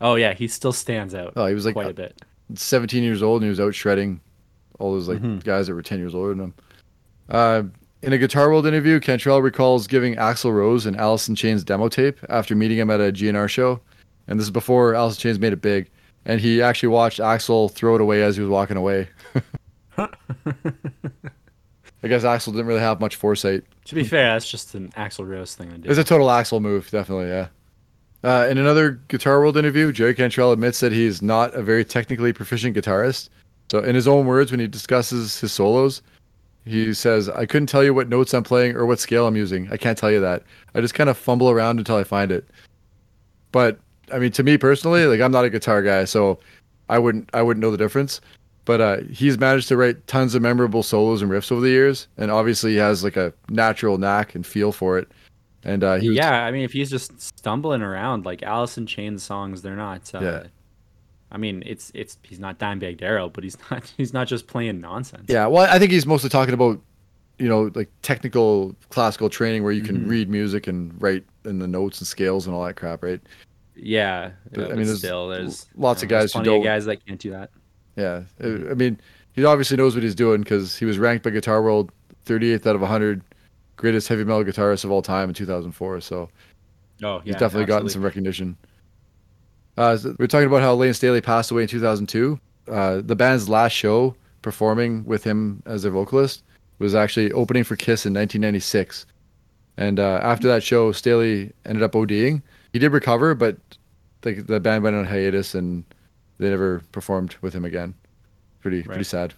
[0.00, 2.20] oh yeah, he still stands out Oh, he was like quite a bit.
[2.54, 4.20] 17 years old and he was out shredding
[4.78, 5.42] all those like Mhm.
[5.42, 6.54] guys that were 10 years older than him.
[7.30, 7.62] Uh,
[8.02, 11.88] in a Guitar World interview, Cantrell recalls giving Axl Rose an Allison in Chains demo
[11.88, 13.80] tape after meeting him at a GNR show,
[14.28, 15.88] and this is before Allison in Chains made it big.
[16.26, 19.08] And he actually watched Axl throw it away as he was walking away.
[22.02, 23.64] I guess Axl didn't really have much foresight.
[23.84, 25.88] To be fair, that's just an Axl Rose thing to do.
[25.88, 27.48] It's a total Axel move, definitely, yeah.
[28.24, 32.32] Uh, in another Guitar World interview, Jerry Cantrell admits that he's not a very technically
[32.32, 33.28] proficient guitarist.
[33.70, 36.02] So, in his own words, when he discusses his solos,
[36.64, 39.68] he says, I couldn't tell you what notes I'm playing or what scale I'm using.
[39.72, 40.44] I can't tell you that.
[40.74, 42.46] I just kind of fumble around until I find it.
[43.50, 43.80] But,
[44.12, 46.38] I mean, to me personally, like, I'm not a guitar guy, so
[46.88, 48.20] I wouldn't, I wouldn't know the difference.
[48.64, 52.06] But uh, he's managed to write tons of memorable solos and riffs over the years,
[52.16, 55.08] and obviously he has like a natural knack and feel for it.
[55.64, 58.86] And uh, he was, yeah, I mean, if he's just stumbling around like Allison in
[58.86, 60.14] Chains songs, they're not.
[60.14, 60.42] Uh, Yeah.
[61.32, 64.80] I mean, it's it's he's not Dimebag Darrell, but he's not he's not just playing
[64.80, 65.24] nonsense.
[65.28, 66.80] Yeah, well, I think he's mostly talking about,
[67.38, 70.08] you know, like technical classical training where you can Mhm.
[70.10, 73.20] read music and write in the notes and scales and all that crap, right?
[73.74, 74.30] yeah.
[74.52, 76.44] But, yeah, I mean, there's still, there's lots you of know, there's guys who of
[76.44, 77.50] don't- guys that can't do that.
[77.96, 78.74] Yeah, I-.
[78.74, 79.00] Mean,
[79.32, 81.90] he obviously knows what he's doing because he was ranked by Guitar World
[82.26, 83.22] 38th out of 100
[83.76, 86.00] greatest heavy metal guitarists of all time in 2004.
[86.00, 86.28] So
[87.02, 88.56] Oh, he's yeah, definitely gotten some recognition.
[89.76, 92.38] Uh, so we're talking about how Lane Staley passed away in 2002.
[92.68, 96.44] Uh, the band's last show performing with him as their vocalist
[96.78, 99.06] was actually opening for Kiss in 1996.
[99.78, 102.42] And uh, after that show, Staley ended up ODing.
[102.72, 103.56] He did recover, but
[104.20, 105.84] the, the band went on hiatus and
[106.42, 107.94] they never performed with him again.
[108.60, 109.34] Pretty pretty sad.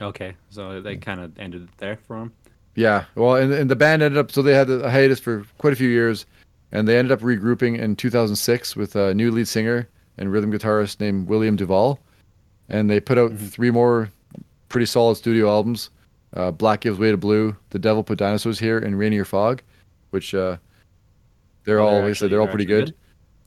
[0.00, 2.32] Okay, so they kind of ended it there for him.
[2.74, 5.72] Yeah, well, and, and the band ended up so they had a hiatus for quite
[5.72, 6.26] a few years,
[6.72, 11.00] and they ended up regrouping in 2006 with a new lead singer and rhythm guitarist
[11.00, 11.98] named William DuVall,
[12.68, 13.48] and they put out Mhm.
[13.50, 14.10] three more
[14.68, 15.88] pretty solid studio albums:
[16.34, 19.62] uh, Black Gives Way to Blue, The Devil Put Dinosaurs Here, and Rainier Fog,
[20.10, 20.58] which uh,
[21.64, 22.94] they're Oh, all they're said, actually- they're all pretty actually good.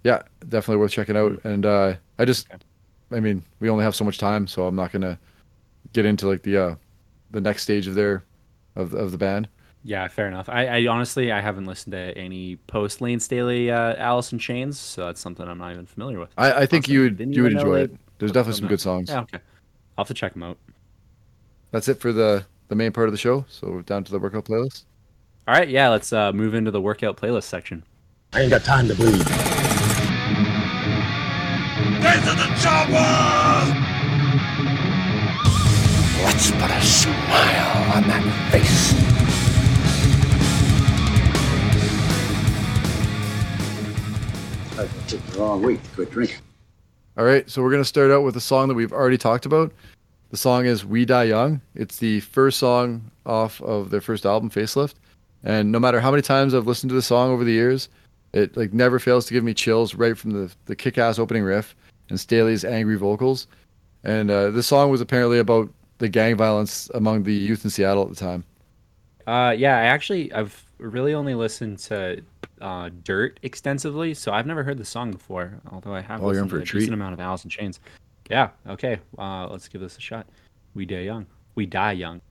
[0.04, 1.40] Yeah, definitely worth checking out.
[1.44, 2.64] And uh, I just, Okay.
[3.12, 5.18] I mean, we only have so much time, so I'm not gonna
[5.94, 6.76] get into like the uh,
[7.32, 8.24] the next stage of their
[8.76, 9.48] of of the band.
[9.84, 10.50] Yeah, fair enough.
[10.50, 14.78] I, I honestly I haven't listened to any post Lane Staley uh, Alice in Chains,
[14.78, 16.30] so that's something I'm not even familiar with.
[16.38, 16.94] I, I think Awesome.
[16.94, 17.96] you would Didn't you would enjoy they it.
[18.20, 18.70] There's definitely some out.
[18.70, 19.10] good songs.
[19.10, 19.40] Yeah, okay.
[19.98, 20.58] I'll have to check them out.
[21.72, 23.46] That's it for the the main part of the show.
[23.48, 24.84] So we're down to the workout playlist.
[25.48, 27.84] All right, yeah, let's uh, move into the workout playlist section.
[28.34, 29.59] I ain't got time to bleed.
[36.24, 38.94] Let's put a smile on that face.
[44.80, 46.38] I took the wrong week to quit drinking.
[47.18, 49.74] All right, so we're gonna start out with a song that we've already talked about.
[50.32, 54.50] The song is "We Die Young." It's the first song off of their first album,
[54.50, 54.96] Facelift.
[55.44, 57.90] And no matter how many times I've listened to the song over the years,
[58.32, 61.76] it like never fails to give me chills right from the the kick-ass opening riff
[62.10, 63.48] and Staley's angry vocals.
[64.04, 68.04] And uh, this song was apparently about the gang violence among the youth in Seattle
[68.04, 68.44] at the time.
[69.28, 72.22] Uh, yeah, I actually I've really only listened to
[72.62, 75.60] uh, Dirt extensively, so I've never heard the song before.
[75.72, 77.50] Although I have Oh, you're listened for to a a decent amount of Alice in
[77.50, 77.80] Chains.
[78.30, 78.50] Yeah.
[78.68, 79.00] Okay.
[79.18, 80.28] Uh, let's give this a shot.
[80.74, 81.28] We die young.
[81.56, 82.22] We die young.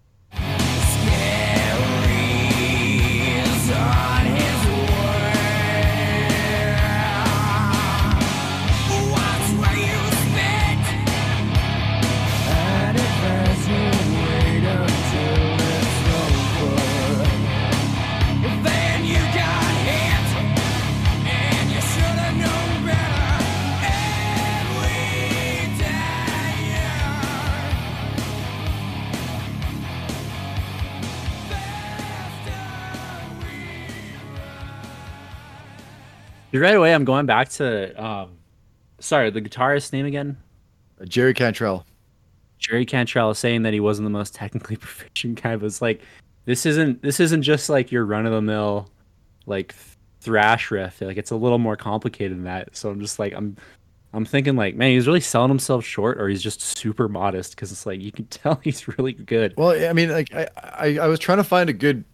[36.52, 38.38] Right away, I'm going back to um,
[39.00, 40.36] sorry, the guitarist's name again.
[41.06, 41.84] Jerry Cantrell.
[42.58, 46.02] Jerry Cantrell saying that he wasn't the most technically proficient guy was like
[46.44, 48.88] this isn't this isn't just like your run of the mill
[49.46, 49.74] like
[50.20, 53.56] thrash riff like it's a little more complicated than that so i'm just like i'm
[54.12, 57.70] i'm thinking like man he's really selling himself short or he's just super modest because
[57.70, 61.06] it's like you can tell he's really good Well, I mean, like I, I, I
[61.06, 62.04] was trying to find a good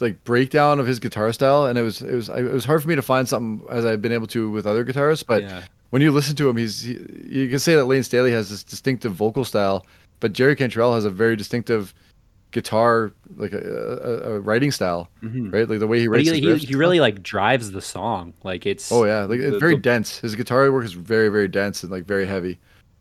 [0.00, 2.88] like breakdown of his guitar style, and it was it was it was hard for
[2.88, 5.24] me to find something as I've been able to with other guitarists.
[5.26, 8.30] But yeah when you listen to him, he's he, you can say that Lane Staley
[8.32, 9.86] has this distinctive vocal style,
[10.20, 11.94] but Jerry Cantrell has a very distinctive
[12.50, 15.52] guitar, like a, a, a writing style, Mhm.
[15.52, 15.68] right?
[15.68, 18.34] Like the way he writes he, he, he really like drives the song.
[18.44, 18.90] Like it's.
[18.92, 20.18] Oh yeah, like it's the- very the- dense.
[20.18, 22.58] His guitar work is very very dense and like very heavy.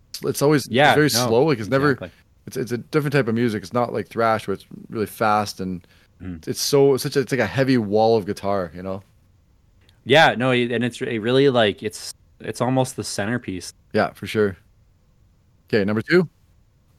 [0.10, 1.44] It's, it's always yeah it's very no, slow.
[1.46, 1.98] Like it's never
[2.46, 3.64] it's it's a different type of music.
[3.64, 5.86] It's not like thrash where it's really fast and
[6.22, 6.48] Mm.
[6.48, 9.04] it's so it's such a, it's like a heavy wall of guitar, you know.
[10.06, 13.74] Yeah, no, and it's it really like it's it's almost the centerpiece.
[13.94, 14.58] Yeah, for sure.
[15.70, 16.28] Okay, number two,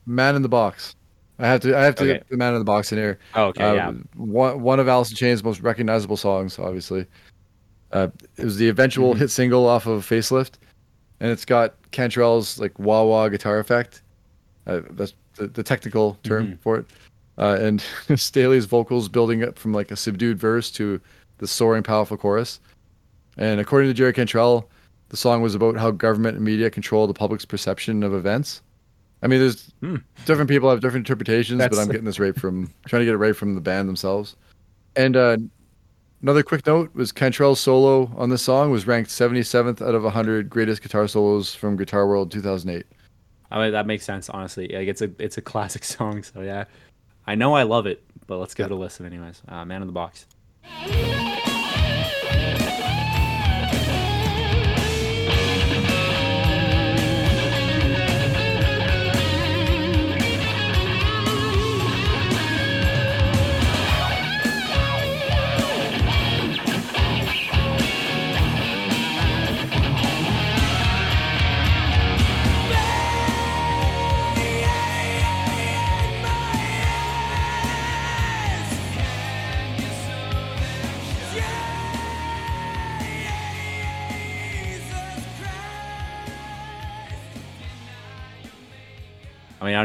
[0.07, 0.94] Man in the Box.
[1.38, 2.12] I have to I have to Okay.
[2.14, 3.18] get the Man in the Box in here.
[3.35, 3.92] Oh, okay, Uh, yeah.
[4.16, 7.07] One one of Alice in Chains' most recognizable songs, obviously.
[7.92, 9.18] Uh, it was the eventual Mhm.
[9.18, 10.52] hit single off of Facelift,
[11.20, 14.02] and it's got Cantrell's like wah wah guitar effect.
[14.66, 16.59] Uh, that's the, the technical term Mhm.
[16.61, 16.87] for it.
[17.38, 17.83] Uh, and
[18.16, 21.01] Staley's vocals building up from like a subdued verse to
[21.38, 22.61] the soaring, powerful chorus.
[23.37, 24.68] And according to Jerry Cantrell,
[25.11, 28.61] the song was about how government and media control the public's perception of events.
[29.22, 29.96] I mean, there's Hmm.
[30.27, 33.18] different people have different interpretations, but I'm getting this right from trying to get it
[33.18, 34.37] right from the band themselves.
[34.96, 35.37] And uh,
[36.22, 40.51] another quick note was Cantrell's solo on this song was ranked 77th out of 100
[40.51, 42.85] greatest guitar solos from Guitar World 2008.
[43.51, 44.68] I mean that makes sense honestly.
[44.68, 46.64] Like it's a it's a classic song, so yeah.
[47.28, 49.42] I know I love it, but let's give it a listen anyways.
[49.46, 50.24] Uh, Man in the Box.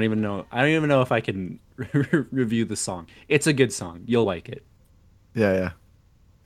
[0.03, 0.45] Don't even know.
[0.51, 1.59] I don't even know if I can
[2.31, 3.07] review the song.
[3.29, 4.03] It's a good song.
[4.05, 4.63] You'll like it.
[5.33, 5.71] Yeah, yeah.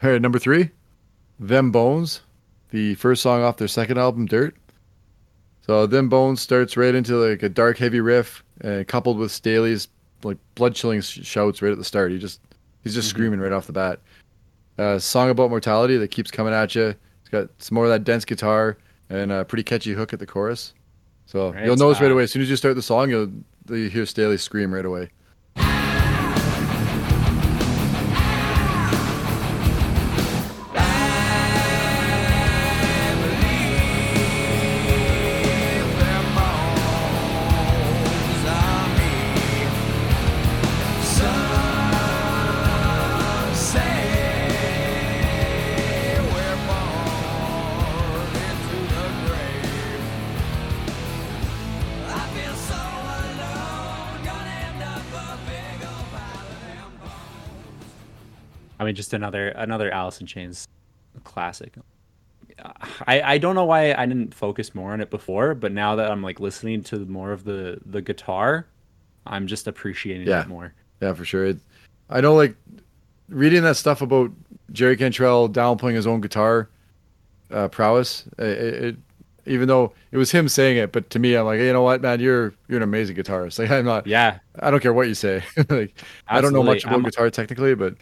[0.03, 0.69] All right, number three,
[1.39, 2.21] Them Bones,
[2.69, 4.55] the first song off their second album, Dirt.
[5.65, 9.87] So Them Bones starts right into like a dark, heavy riff, and coupled with Staley's
[10.23, 12.11] like blood chilling shouts right at the start.
[12.11, 12.39] He just
[12.83, 13.99] he's just screaming right off the bat.
[14.77, 16.93] Uh, song about mortality that keeps coming at you.
[17.21, 18.77] It's got some more of that dense guitar
[19.09, 20.73] and a pretty catchy hook at the chorus.
[21.27, 23.31] So Right, you'll notice right uh, away as soon as you start the song, you'll
[23.69, 25.09] you hear Staley scream right away.
[58.79, 60.67] I mean, just another another Alice in Chains
[61.23, 61.73] classic.
[63.07, 66.11] I I don't know why I didn't focus more on it before, but now that
[66.11, 68.67] I'm like listening to more of the the guitar,
[69.25, 70.41] I'm just appreciating Yeah.
[70.41, 70.73] it more.
[71.01, 71.45] Yeah, for sure.
[71.47, 71.57] It,
[72.09, 72.55] I know, like
[73.29, 74.31] reading that stuff about
[74.71, 76.69] Jerry Cantrell downplaying his own guitar
[77.51, 78.25] uh, prowess.
[78.39, 78.43] It,
[78.83, 78.95] it,
[79.45, 82.01] even though it was him saying it, but to me, I'm like, you know what,
[82.01, 83.59] man, you're you're an amazing guitarist.
[83.59, 84.07] Like, I'm not.
[84.07, 85.43] Yeah, I don't care what you say.
[85.69, 87.95] like, I don't know much about I'm- guitar technically, but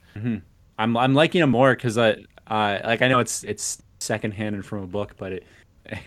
[0.78, 4.66] I'm I'm liking it more because I uh like I know it's it's secondhand and
[4.66, 5.44] from a book, but it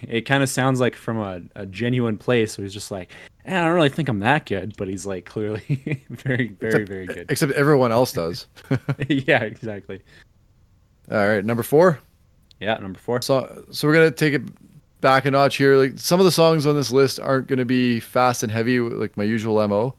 [0.02, 2.54] it kind of sounds like from a, a genuine place.
[2.54, 3.12] So he's just like,
[3.44, 7.06] eh, I don't really think I'm that good, but he's like clearly very very very
[7.06, 7.26] good.
[7.30, 8.46] except everyone else does.
[9.08, 10.02] yeah, exactly.
[11.10, 11.98] All right, number four.
[12.60, 13.22] Yeah, number four.
[13.22, 14.42] So, so we're gonna take it
[15.00, 15.76] back a notch here.
[15.76, 19.16] Like some of the songs on this list aren't gonna be fast and heavy like
[19.16, 19.94] my usual mo.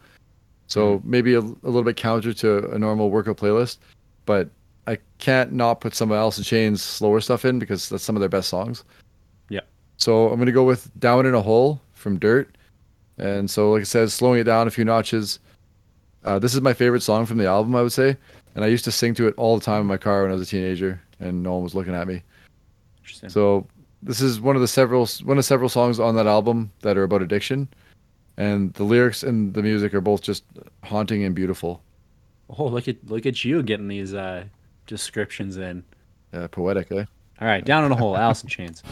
[0.67, 3.77] So maybe a, a little bit counter to a normal workout playlist,
[4.25, 4.49] but
[4.89, 8.15] I can't not put some of Alice in Chains slower stuff in because that's some
[8.15, 8.83] of their best songs.
[9.49, 9.61] Yeah.
[9.97, 12.57] So I'm gonna go with "Down in a Hole" from Dirt,
[13.19, 15.39] and so like I said, slowing it down a few notches.
[16.23, 18.17] Uh, this is my favorite song from the album, I would say,
[18.55, 20.33] and I used to sing to it all the time in my car when I
[20.33, 22.23] was a teenager, and no one was looking at me.
[22.97, 23.29] Interesting.
[23.29, 23.67] So
[24.01, 27.03] this is one of the several one of several songs on that album that are
[27.03, 27.67] about addiction,
[28.37, 30.45] and the lyrics and the music are both just
[30.83, 31.83] haunting and beautiful,
[32.57, 34.45] oh, look at look at you getting these uh
[34.89, 35.85] descriptions in.
[36.33, 36.91] uh, poetic.
[36.91, 37.05] Eh?
[37.39, 38.83] All right, down in a hole, in Chains.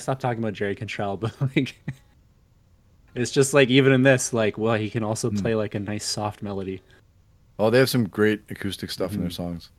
[0.00, 1.76] Gotta stop talking about Jerry Cantrell, but like,
[3.14, 5.36] it's just like even in this, like, well, he can also hmm.
[5.36, 6.82] play like a nice soft melody.
[7.58, 9.34] Oh, they have some great acoustic stuff in their hmm.
[9.34, 9.70] songs.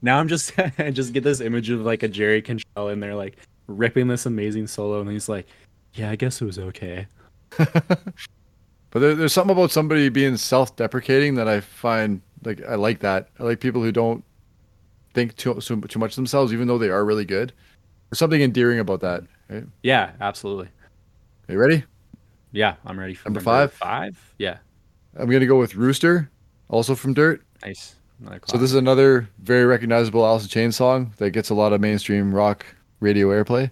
[0.00, 3.14] Now I'm just I just get this image of like a Jerry Cantrell in there,
[3.14, 3.36] like
[3.66, 5.46] ripping this amazing solo, and he's like,
[5.94, 7.06] "Yeah, I guess it was okay."
[8.92, 13.28] But there, there's something about somebody being self-deprecating that I find like I like that.
[13.40, 14.22] I like people who don't
[15.14, 17.54] think too too, too much of themselves, even though they are really good.
[18.10, 19.24] There's something endearing about that.
[19.52, 19.64] Right?
[19.82, 20.68] Yeah, absolutely.
[21.48, 21.84] Are you ready?
[22.52, 23.72] Yeah, I'm ready for Number five?
[23.72, 24.34] Five?
[24.38, 24.58] Yeah,
[25.16, 26.30] I'm gonna go with Rooster,
[26.68, 27.42] also from Dirt.
[27.64, 27.96] nice.
[28.46, 31.80] So this is another very recognizable Alice in Chains song that gets a lot of
[31.80, 32.64] mainstream rock
[33.00, 33.70] radio airplay.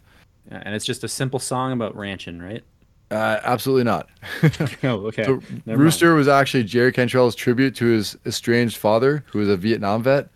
[0.50, 2.64] yeah, and it's just a simple song about ranching, right?
[3.12, 4.08] Uh, absolutely not.
[4.84, 5.24] oh, okay.
[5.24, 5.80] So Never mind.
[5.80, 10.28] Rooster was actually Jerry Cantrell's tribute to his estranged father, who was a Vietnam vet.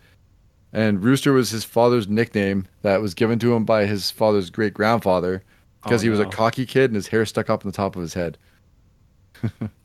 [0.75, 4.73] And Rooster was his father's nickname that was given to him by his father's great
[4.73, 5.41] grandfather
[5.81, 6.27] because Oh, he was no.
[6.27, 8.37] a cocky kid and his hair stuck up on the top of his head.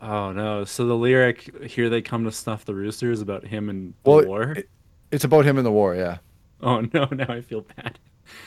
[0.00, 0.64] Oh no!
[0.64, 4.10] So the lyric "Here they come to snuff the rooster" is about him and the
[4.10, 4.52] Well, war.
[4.52, 4.68] it-
[5.10, 6.18] It's about him in the war, yeah.
[6.62, 7.06] Oh no!
[7.10, 7.98] Now I feel bad.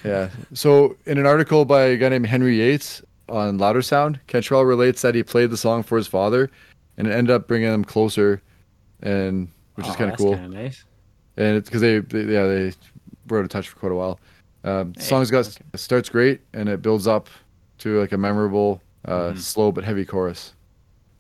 [0.04, 0.30] Yeah.
[0.54, 5.02] So in an article by a guy named Henry Yates on Louder Sound, Cantrell relates
[5.02, 6.50] that he played the song for his father
[6.98, 8.42] and it ended up bringing them closer
[9.02, 10.38] and which is Oh, kind of that's cool.
[10.50, 10.86] Nice.
[11.38, 12.74] And it's because they, they yeah they
[13.28, 14.20] were out of touch for quite a while.
[14.64, 15.58] Um, the Hey, song's got okay.
[15.74, 17.30] it starts great and it builds up
[17.80, 19.40] to like a memorable, uh, Mhm.
[19.40, 20.54] slow but heavy chorus.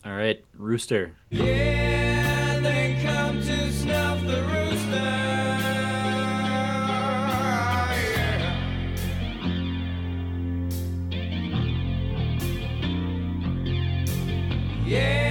[0.06, 1.12] All right, rooster.
[1.30, 5.00] Yeah, they come to snuff the rooster.
[14.84, 14.84] Yeah.
[14.86, 15.23] Yeah,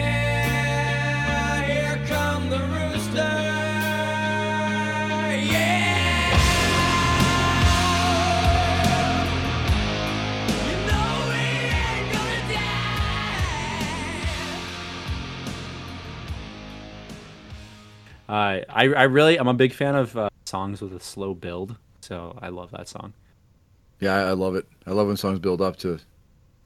[18.33, 21.77] Uh, I I really I'm a big fan of uh, songs with a slow build,
[22.01, 23.13] so I love that song.
[24.01, 24.67] Yeah, I, love it.
[24.87, 25.99] I love when songs build up to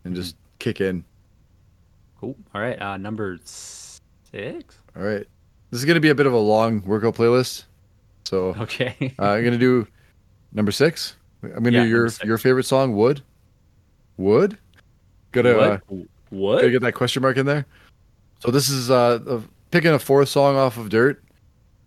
[0.05, 1.05] and just kick in.
[2.21, 2.37] Cool.
[2.55, 4.79] All right, uh, number six.
[4.97, 5.27] All right,
[5.73, 7.65] this is gonna be a bit of a long workout playlist,
[8.25, 9.13] so Okay.
[9.19, 9.89] uh, I'm gonna do
[10.53, 11.17] number six.
[11.43, 13.23] I'm gonna Yeah, do your your favorite song, Would.
[14.19, 14.57] Would.
[15.33, 16.07] Gotta uh, what?
[16.31, 16.57] What?
[16.61, 17.67] Gotta get that question mark in there.
[18.39, 21.23] So this is uh picking a fourth song off of Dirt,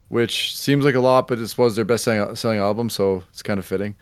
[0.09, 3.41] which seems like a lot, but this was their best selling, selling album, so it's
[3.41, 3.95] kind of fitting.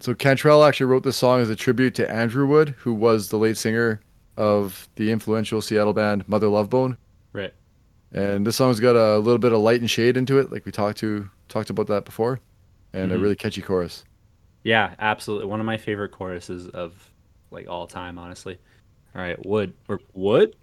[0.00, 3.38] So Cantrell actually wrote this song as a tribute to Andrew Wood, who was the
[3.38, 4.00] late singer
[4.36, 6.98] of the influential Seattle band Mother Love Bone.
[7.32, 7.54] Right.
[8.12, 10.72] And this song's got a little bit of light and shade into it, like we
[10.72, 12.40] talked to talked about that before,
[12.92, 13.22] and a Mhm.
[13.22, 14.04] really catchy chorus.
[14.64, 15.46] Yeah, absolutely.
[15.46, 16.92] One of my favorite choruses of
[17.50, 18.58] like all time, honestly.
[19.14, 20.56] All right, wood or wood?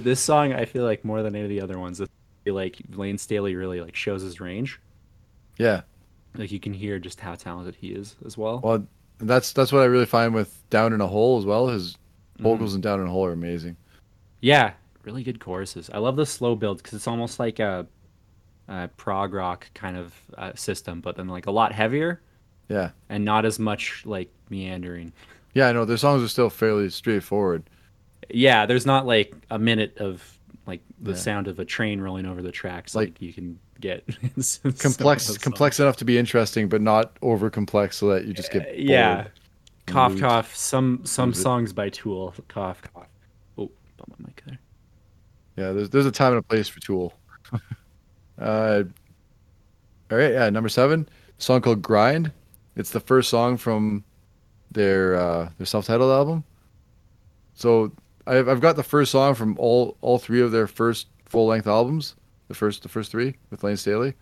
[0.00, 2.06] This song, I feel like more than any of the other ones, I
[2.44, 4.80] feel like Lane Staley really like shows his range.
[5.58, 5.82] Yeah.
[6.36, 8.60] Like you can hear just how talented he is as well.
[8.62, 8.86] Well,
[9.18, 11.68] that's that's what I really find with Down in a Hole as well.
[11.68, 11.96] His
[12.38, 12.44] Mm-hmm.
[12.44, 13.76] vocals in Down in a Hole are amazing.
[14.40, 15.90] Yeah, really good choruses.
[15.92, 17.86] I love the slow build because it's almost like a,
[18.66, 22.22] a prog rock kind of uh, system, but then like a lot heavier
[22.70, 22.92] Yeah.
[23.10, 25.12] and not as much like meandering.
[25.52, 27.64] Yeah, I know their songs are still fairly straightforward.
[28.28, 30.22] Yeah, there's not like a minute of
[30.66, 31.16] like the Yeah.
[31.16, 34.04] sound of a train rolling over the tracks Like- like, you can get.
[34.36, 38.26] in some of Complex, complex enough to be interesting, but not over complex so that
[38.26, 38.78] you just get bored.
[38.78, 39.26] Yeah,
[39.86, 40.54] cough cough.
[40.54, 42.34] Some some songs by Tool.
[42.48, 43.08] Cough cough.
[43.58, 44.58] Oh, bump my mic there.
[45.56, 47.14] Yeah, there's there's a time and a place for Tool.
[48.38, 48.84] uh,
[50.10, 51.08] all right, yeah, number seven,
[51.38, 52.30] song called "Grind."
[52.76, 54.04] It's the first song from
[54.70, 56.44] their uh, their self-titled album.
[57.54, 57.92] So
[58.30, 62.14] I've I've got the first song from all all three of their first full-length albums.
[62.48, 64.14] The first the first three with Lane Staley.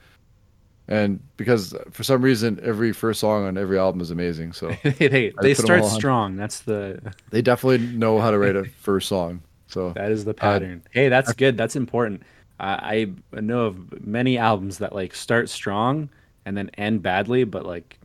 [0.90, 4.90] And because for some reason every first song on every album is amazing, so they
[4.92, 6.36] they, they put 'em start strong.
[6.36, 7.00] That's the
[7.30, 9.42] they definitely know how to write a first song.
[9.66, 10.82] So That is the pattern.
[10.92, 11.58] hey, that's good.
[11.58, 12.22] That's important.
[12.60, 16.08] I, I know of many albums that like start strong
[16.46, 17.98] and then end badly, but like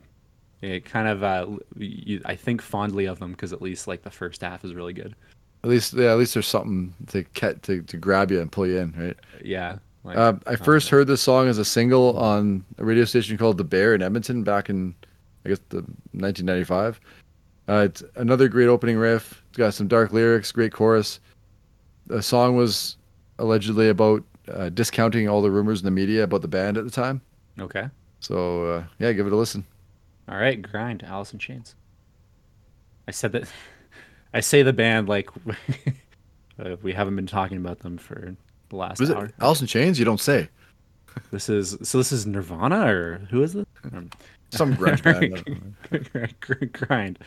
[0.62, 1.48] it kind of uh,
[1.78, 4.94] you, I think fondly of them because at least like the first half is really
[4.94, 5.16] good.
[5.64, 8.68] At least, yeah, at least there's something to ca- to, to grab you and pull
[8.68, 9.18] you in, right?
[9.44, 9.78] Yeah.
[10.04, 13.58] Like, Uh, I first heard this song as a single on a radio station called
[13.58, 14.94] The Bear in Edmonton back in,
[15.46, 15.78] I guess, the
[16.12, 17.00] 1995.
[17.70, 19.42] Uh, it's another great opening riff.
[19.50, 21.22] It's got some dark lyrics, great chorus.
[22.08, 22.98] The song was
[23.40, 26.92] allegedly about uh, discounting all the rumors in the media about the band at the
[26.92, 27.22] time.
[27.58, 27.88] Okay.
[28.20, 29.66] So uh, yeah, give it a listen.
[30.28, 31.76] All right, grind, Alice in Chains.
[33.08, 33.44] I said that.
[34.34, 35.30] I say the band like
[36.60, 38.36] uh, we haven't been talking about them for
[38.70, 39.26] the last Was hour.
[39.26, 40.00] it Alice in Chains?
[40.00, 40.50] You don't say.
[41.32, 42.00] This is so.
[42.00, 43.66] This is Nirvana or who is this?
[43.94, 44.10] Um,
[44.50, 46.74] Some grunge band.
[46.74, 47.20] grind.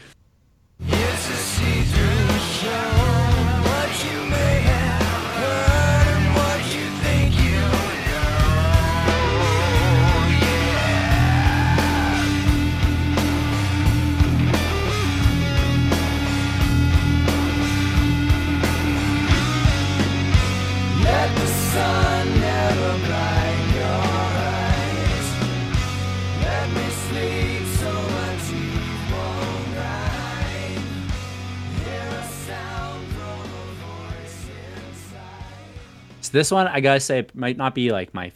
[36.27, 38.33] So this one, I gotta say, might not be like my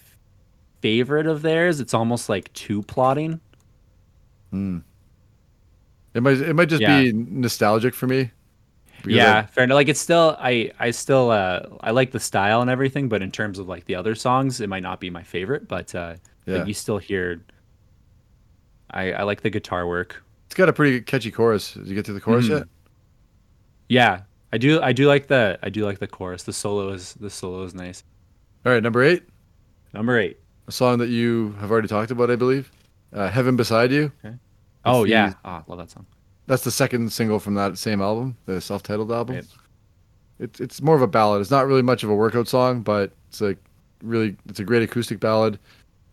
[0.80, 1.80] favorite of theirs.
[1.80, 3.40] It's almost like too plotting.
[4.50, 4.78] Hmm.
[6.14, 7.00] It might it might just Yeah.
[7.02, 8.30] be nostalgic for me.
[9.06, 9.76] yeah, I- fair enough.
[9.76, 13.30] Like it's still, I, I still, uh, I like the style and everything, but in
[13.30, 15.68] terms of like the other songs, it might not be my favorite.
[15.68, 16.16] But uh,
[16.46, 16.58] Yeah.
[16.58, 17.40] like you still hear.
[18.90, 20.22] I, I like the guitar work.
[20.46, 21.74] it's got a pretty catchy chorus.
[21.74, 22.58] Did you get to the chorus Mhm.
[22.58, 22.68] yet?
[23.88, 24.20] Yeah,
[24.52, 24.80] I do.
[24.82, 25.58] I do like the.
[25.62, 26.42] I do like the chorus.
[26.42, 28.02] The solo is the solo is nice.
[28.66, 29.22] All right, number eight,
[29.94, 30.38] Number eight.
[30.68, 32.70] a song that you have already talked about, I believe.
[33.12, 34.12] Uh, Heaven Beside You.
[34.24, 34.34] Okay.
[34.84, 36.06] Oh the- yeah, ah, love that song.
[36.46, 39.36] That's the second single from that same album, the self-titled album.
[39.36, 39.44] Right.
[40.40, 41.40] It's it's more of a ballad.
[41.40, 43.58] It's not really much of a workout song, but it's like
[44.02, 45.58] really it's a great acoustic ballad.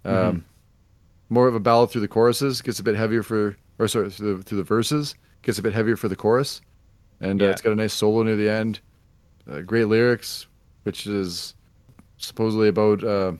[0.05, 0.39] Um, Mm-hmm.
[1.29, 2.61] More of a ballad through the choruses.
[2.61, 5.13] Gets a bit heavier for or sorry through the, through the verses.
[5.41, 6.61] Gets a bit heavier for the chorus,
[7.21, 8.79] and uh, it's got a nice solo near the end.
[9.49, 10.47] Uh, great lyrics,
[10.83, 11.55] which is
[12.17, 13.33] supposedly about uh,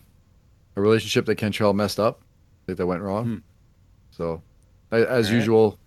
[0.75, 2.21] a relationship that Cantrell messed up,
[2.67, 3.25] that went wrong.
[3.25, 3.38] Hmm.
[4.11, 4.41] So,
[4.91, 5.78] as usual,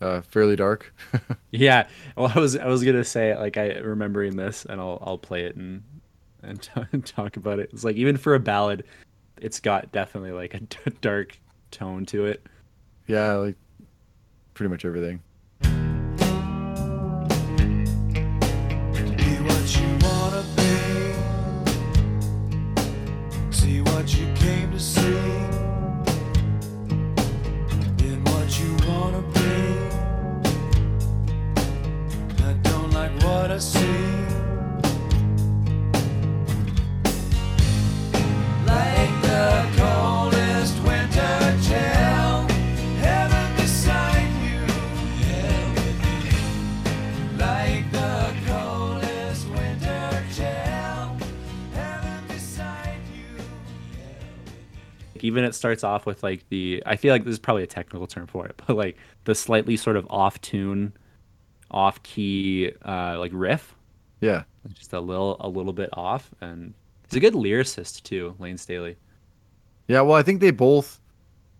[0.00, 0.94] uh, fairly dark.
[1.50, 1.88] Yeah.
[2.14, 5.44] Well, I was I was gonna say like I remembering this, and I'll I'll play
[5.44, 5.82] it and
[6.42, 6.60] and
[6.92, 7.70] t- talk about it.
[7.72, 8.84] It's like even for a ballad,
[9.40, 11.38] it's got definitely like a d- dark
[11.70, 12.46] tone to it.
[13.06, 13.56] Yeah, like
[14.52, 15.20] pretty much everything.
[55.28, 58.06] Even it starts off with like the I feel like this is probably a technical
[58.06, 60.92] term for it, but like the slightly sort of off tune,
[61.70, 63.74] off key uh, like riff,
[64.20, 66.72] Yeah, just a little a little bit off, and
[67.08, 68.96] he's a good lyricist too, Lane Staley.
[69.86, 70.00] yeah.
[70.00, 71.00] Well, I think they both.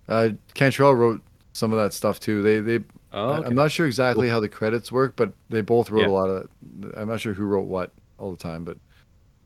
[0.08, 1.20] Uh, Cantrell wrote
[1.52, 2.40] some of that stuff too.
[2.42, 2.84] They they.
[3.12, 3.46] Oh, okay.
[3.46, 6.08] I'm not sure exactly how the credits work, but they both wrote Yeah.
[6.08, 6.48] a lot of.
[6.96, 8.76] I'm not sure who wrote what all the time, but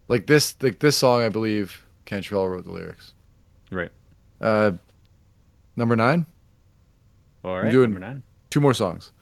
[0.09, 3.15] like this like this song, I believe Cantrell wrote the lyrics.
[3.71, 3.91] right.
[4.43, 4.73] Uh,
[5.77, 6.27] number nine,
[7.45, 7.67] All right.
[7.67, 8.23] I'm doing- number nine.
[8.51, 9.13] two more songs.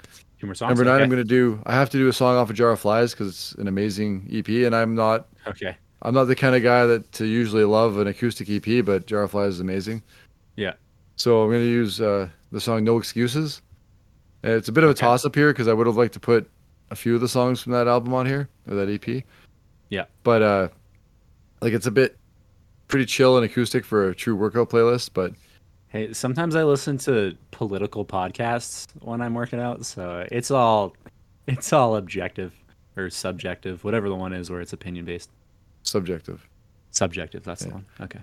[0.41, 0.71] Two more songs.
[0.71, 1.05] Number nine, okay.
[1.05, 1.62] I'm gonna do.
[1.66, 4.27] I have to do a song off of Jar of Flies because it's an amazing
[4.33, 5.77] EP, and I'm not Okay.
[6.03, 9.23] I'm not the kind of guy that to usually love an acoustic EP, but Jar
[9.25, 10.03] of Flies is amazing.
[10.57, 10.73] Yeah.
[11.16, 13.61] So I'm going to use uh, the song "No Excuses."
[14.43, 15.01] And it's a bit of a Okay.
[15.01, 16.49] toss up here because I would have liked to put
[16.91, 19.25] a few of the songs from that album on here or that EP.
[19.91, 20.07] Yeah.
[20.23, 20.68] But uh,
[21.61, 22.16] like it's a bit
[22.91, 25.11] pretty chill and acoustic for a true workout playlist.
[25.14, 25.32] But
[25.88, 30.95] Hey, sometimes I listen to political podcasts when I'm working out, so it's all
[31.47, 32.53] it's all objective
[32.97, 35.30] or subjective, whatever the one is where it's opinion based.
[35.82, 36.47] subjective.
[36.93, 37.86] Subjective, that's the one.
[38.01, 38.20] Okay.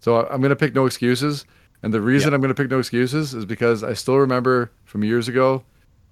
[0.00, 1.44] So I'm going to pick "No Excuses,"
[1.82, 5.02] and the reason I'm going to pick "No Excuses" is because I still remember from
[5.04, 5.64] years ago,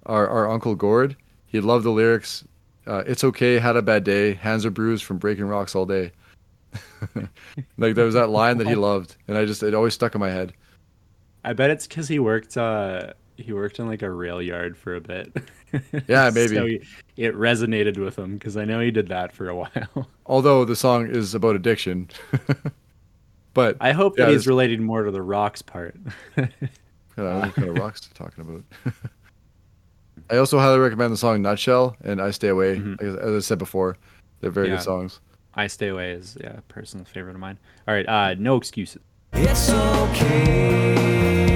[0.05, 1.15] our our uncle Gord.
[1.45, 2.45] He loved the lyrics.
[2.87, 4.33] Uh, it's okay, had a bad day.
[4.33, 6.11] Hands are bruised from breaking rocks all day.
[7.77, 10.21] like there was that line that he loved, and I just it always stuck in
[10.21, 10.53] my head.
[11.43, 12.55] I bet it's because he worked.
[12.57, 15.35] uh He worked in like a rail yard for a bit.
[16.07, 16.55] Yeah, maybe.
[16.55, 16.81] so he,
[17.17, 20.07] it resonated with him because I know he did that for a while.
[20.25, 22.09] Although the song is about addiction,
[23.53, 25.95] but I hope Yeah, that he's related more to the rocks part.
[26.37, 26.49] I
[27.17, 28.93] don't know what kind of rocks talking about.
[30.29, 32.77] I also highly recommend the song Nutshell and I Stay Away.
[32.77, 33.01] Mhm.
[33.01, 33.97] As I said before,
[34.39, 34.75] they're very Yeah.
[34.75, 35.19] good songs.
[35.53, 37.59] I Stay Away is yeah, a personal favorite of mine.
[37.87, 39.01] All right, uh, no excuses.
[39.33, 41.50] It's okay.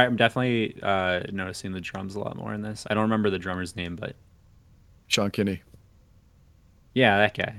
[0.00, 2.86] Right, I'm definitely uh, noticing the drums a lot more in this.
[2.90, 4.14] I don't remember the drummer's name, but
[5.06, 5.62] Sean Kinney.
[6.94, 7.54] yeah, that guy.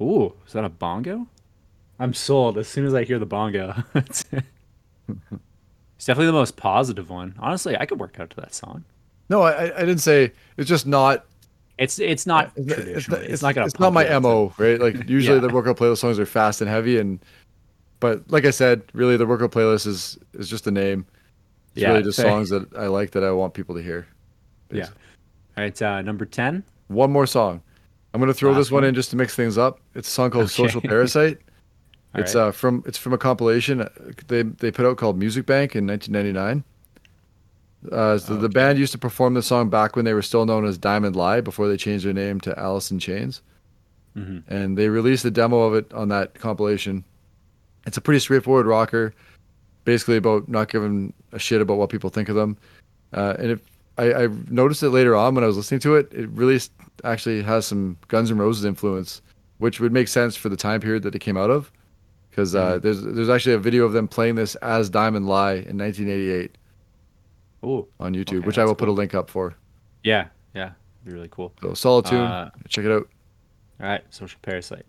[0.00, 1.26] Ooh, is that a bongo?
[1.98, 3.74] I'm sold as soon as I hear the bongo.
[3.94, 4.24] it's
[5.98, 7.34] definitely the most positive one.
[7.38, 8.84] Honestly, I could work out to that song.
[9.28, 11.24] No, I, I didn't say it's just not.
[11.76, 13.18] It's it's not It's, traditional.
[13.20, 13.66] not, It's, not gonna.
[13.66, 14.80] It's not my mo, right?
[14.80, 15.46] Like usually Yeah.
[15.46, 17.18] the workout playlist songs are fast and heavy, and
[18.00, 21.06] but like I said, really the workout playlist is is just a name.
[21.74, 24.06] It's Yeah, really just songs that I like that I want people to hear.
[24.70, 24.86] Yeah.
[25.56, 26.62] All right, uh, number ten.
[26.88, 27.62] One more song.
[28.14, 28.88] I'm gonna throw Last this one one?
[28.88, 29.80] in just to mix things up.
[29.94, 30.52] It's a song called Okay.
[30.54, 31.38] "Social Parasite."
[32.14, 32.40] It's right.
[32.48, 33.88] uh from it's from a compilation uh,
[34.28, 36.64] they they put out called Music Bank in 1999.
[37.92, 40.64] Uh, so the band used to perform the song back when they were still known
[40.64, 43.40] as Diamond Lie before they changed their name to Alice in Chains,
[44.16, 44.42] Mhm.
[44.48, 47.04] and they released a demo of it on that compilation.
[47.86, 49.14] It's a pretty straightforward rocker,
[49.84, 52.56] basically about not giving a shit about what people think of them.
[53.12, 53.60] Uh, and if
[53.96, 56.60] I, I noticed it later on when I was listening to it, it really
[57.04, 59.22] actually has some Guns N' Roses influence,
[59.58, 61.70] which would make sense for the time period that it came out of.
[62.30, 65.76] Because uh, there's there's actually a video of them playing this as Diamond Lie in
[65.76, 66.56] 1988
[67.64, 69.56] Ooh, on YouTube, Okay, which I will that's put a link up for.
[70.04, 71.52] yeah, yeah, it'd be really cool.
[71.60, 73.08] So solid tune, Uh, check it out.
[73.80, 74.86] All right, social parasite.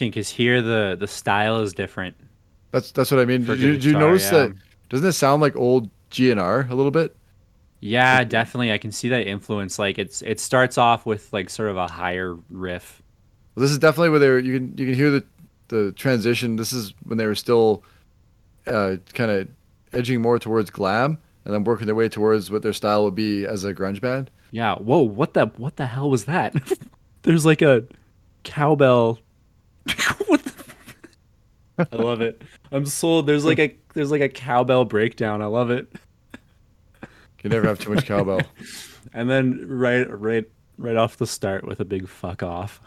[0.00, 2.16] Interesting because here the the style is different.
[2.72, 3.44] That's that's what I mean.
[3.44, 4.38] Did you, did you notice yeah.
[4.38, 4.54] that?
[4.88, 7.16] Doesn't it sound like old GNR a little bit?
[7.80, 8.72] Yeah, definitely.
[8.72, 9.78] I can see that influence.
[9.78, 13.02] Like it's it starts off with like sort of a higher riff.
[13.54, 14.38] Well, this is definitely where they were.
[14.38, 15.24] You can you can hear the
[15.68, 16.56] the transition.
[16.56, 17.82] This is when they were still
[18.66, 19.48] uh, kind of
[19.92, 23.44] edging more towards glam, and then working their way towards what their style would be
[23.46, 24.30] as a grunge band.
[24.50, 24.76] Yeah.
[24.76, 25.02] Whoa.
[25.02, 26.54] What the what the hell was that?
[27.22, 27.84] There's like a
[28.44, 29.20] cowbell.
[30.26, 30.44] what?
[30.44, 31.88] The...
[31.92, 32.42] I love it.
[32.70, 33.26] I'm sold.
[33.26, 35.42] There's like a there's like a cowbell breakdown.
[35.42, 35.92] I love it.
[37.42, 38.42] You never have too much cowbell.
[39.12, 40.44] And then right right
[40.76, 42.80] right off the start with a big fuck off.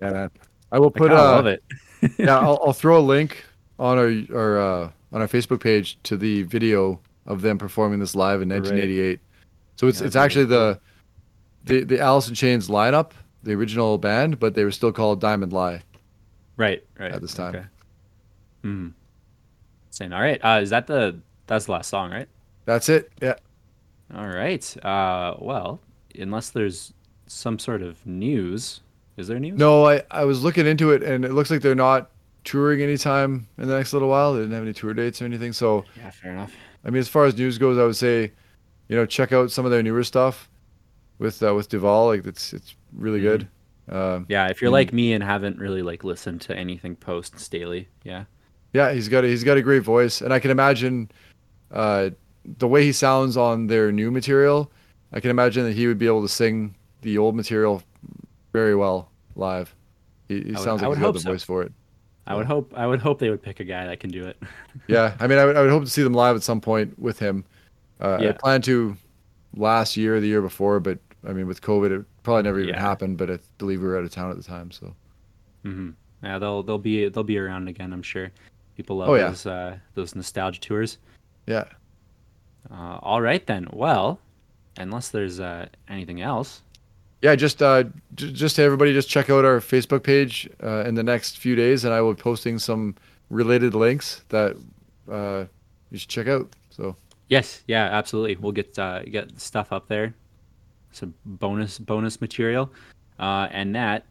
[0.00, 0.30] Yeah, man.
[0.72, 1.10] I will put.
[1.10, 1.62] kinda uh, love it.
[2.18, 3.44] yeah, I'll, I'll throw a link
[3.78, 8.16] on our our uh, on our Facebook page to the video of them performing this
[8.16, 9.20] live in 1988.
[9.76, 10.78] So it's Yeah, it's actually be really
[11.64, 13.12] the the the Alice in Chains lineup,
[13.42, 15.82] the original band, but they were still called Diamond Lie.
[16.56, 16.84] Right.
[16.98, 17.12] Right.
[17.12, 17.54] At this time.
[17.54, 17.64] Okay.
[18.62, 18.88] Hmm.
[19.90, 20.40] Saying all right.
[20.42, 22.28] Uh, is that the that's the last song, right?
[22.64, 23.10] That's it.
[23.20, 23.34] Yeah.
[24.14, 24.84] All right.
[24.84, 25.80] Uh, well,
[26.18, 26.92] unless there's
[27.26, 28.80] some sort of news,
[29.16, 29.58] is there news?
[29.58, 32.10] No, I I was looking into it, and it looks like they're not
[32.44, 34.32] touring anytime in the next little while.
[34.34, 35.52] They didn't have any tour dates or anything.
[35.52, 36.52] So Yeah, fair enough.
[36.84, 38.32] I mean, as far as news goes, I would say,
[38.88, 40.48] you know, check out some of their newer stuff
[41.18, 42.08] with uh, with DuVall.
[42.08, 43.48] Like it's it's really good.
[43.88, 47.88] Um, Yeah, if you're like me and haven't really like listened to anything post Staley,
[48.04, 48.24] yeah.
[48.72, 51.10] Yeah, he's got a, he's got a great voice, and I can imagine
[51.70, 52.10] uh,
[52.58, 54.70] the way he sounds on their new material.
[55.12, 57.82] I can imagine that he would be able to sing the old material
[58.52, 59.74] very well live.
[60.28, 61.30] He, he would- sounds like he's got the so.
[61.32, 61.72] voice for it.
[62.24, 64.40] I would hope I would hope they would pick a guy that can do it.
[64.86, 66.96] Yeah, I mean, I would, I would hope to see them live at some point
[66.98, 67.44] with him.
[68.00, 68.32] Uh, I Yeah.
[68.32, 68.96] planned to
[69.56, 70.98] last year, or the year before, but
[71.28, 72.80] I mean, with COVID, it probably never even Yeah.
[72.80, 73.16] happened.
[73.18, 74.94] But I believe we were out of town at the time, so
[75.62, 75.90] hmm
[76.22, 77.92] Yeah, they'll they'll be they'll be around again.
[77.92, 78.30] I'm sure.
[78.76, 79.28] People love Oh, yeah.
[79.28, 80.98] those uh, those nostalgia tours.
[81.46, 81.64] yeah.
[82.70, 83.66] Uh, all right then.
[83.72, 84.18] Well,
[84.76, 86.62] unless there's uh, anything else.
[87.20, 90.94] Yeah, just uh, j- just to everybody, just check out our Facebook page uh, in
[90.94, 92.94] the next few days, and I will be posting some
[93.30, 94.56] related links that
[95.10, 95.44] uh,
[95.90, 96.48] you should check out.
[96.70, 96.96] So
[97.28, 98.36] Yes, yeah, absolutely.
[98.36, 100.14] We'll get uh, get stuff up there,
[100.92, 102.70] some bonus bonus material,
[103.18, 104.04] uh, and that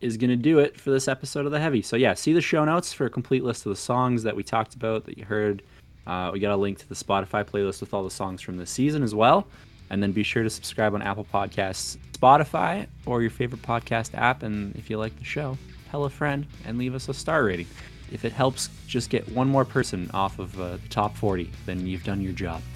[0.00, 1.82] is gonna do it for this episode of the Heavy.
[1.82, 4.42] So yeah, see the show notes for a complete list of the songs that we
[4.42, 5.62] talked about that you heard.
[6.06, 8.70] Uh, we got a link to the Spotify playlist with all the songs from this
[8.70, 9.46] season as well,
[9.90, 14.42] and then be sure to subscribe on Apple Podcasts, Spotify, or your favorite podcast app.
[14.42, 15.56] And if you like the show,
[15.90, 17.66] tell a friend and leave us a star rating.
[18.12, 21.86] If it helps just get one more person off of uh, the top 40, then
[21.86, 22.62] you've done your job.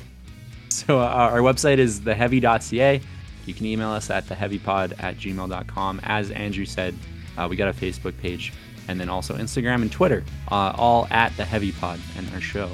[0.71, 3.01] So uh, our website is theheavy.ca.
[3.49, 6.01] You can email us at theheavypod at gmail.com.
[6.03, 6.95] As Andrew said,
[7.39, 8.53] uh, we got a Facebook page
[8.89, 10.23] and then also Instagram and Twitter,
[10.53, 11.99] uh, all at the Heavy Pod.
[12.19, 12.71] And our show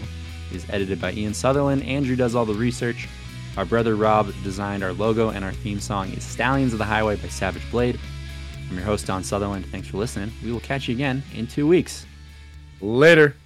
[0.53, 1.85] is edited by Ian Sutherland.
[1.85, 3.09] Andrew does all the research.
[3.57, 7.17] Our brother Rob designed our logo, and our theme song is Stallions of the Highway
[7.17, 8.01] by Savage Blade.
[8.69, 9.67] I'm your host, Don Sutherland.
[9.67, 10.33] Thanks for listening.
[10.43, 12.05] We will catch you again in two weeks.
[12.81, 13.37] later.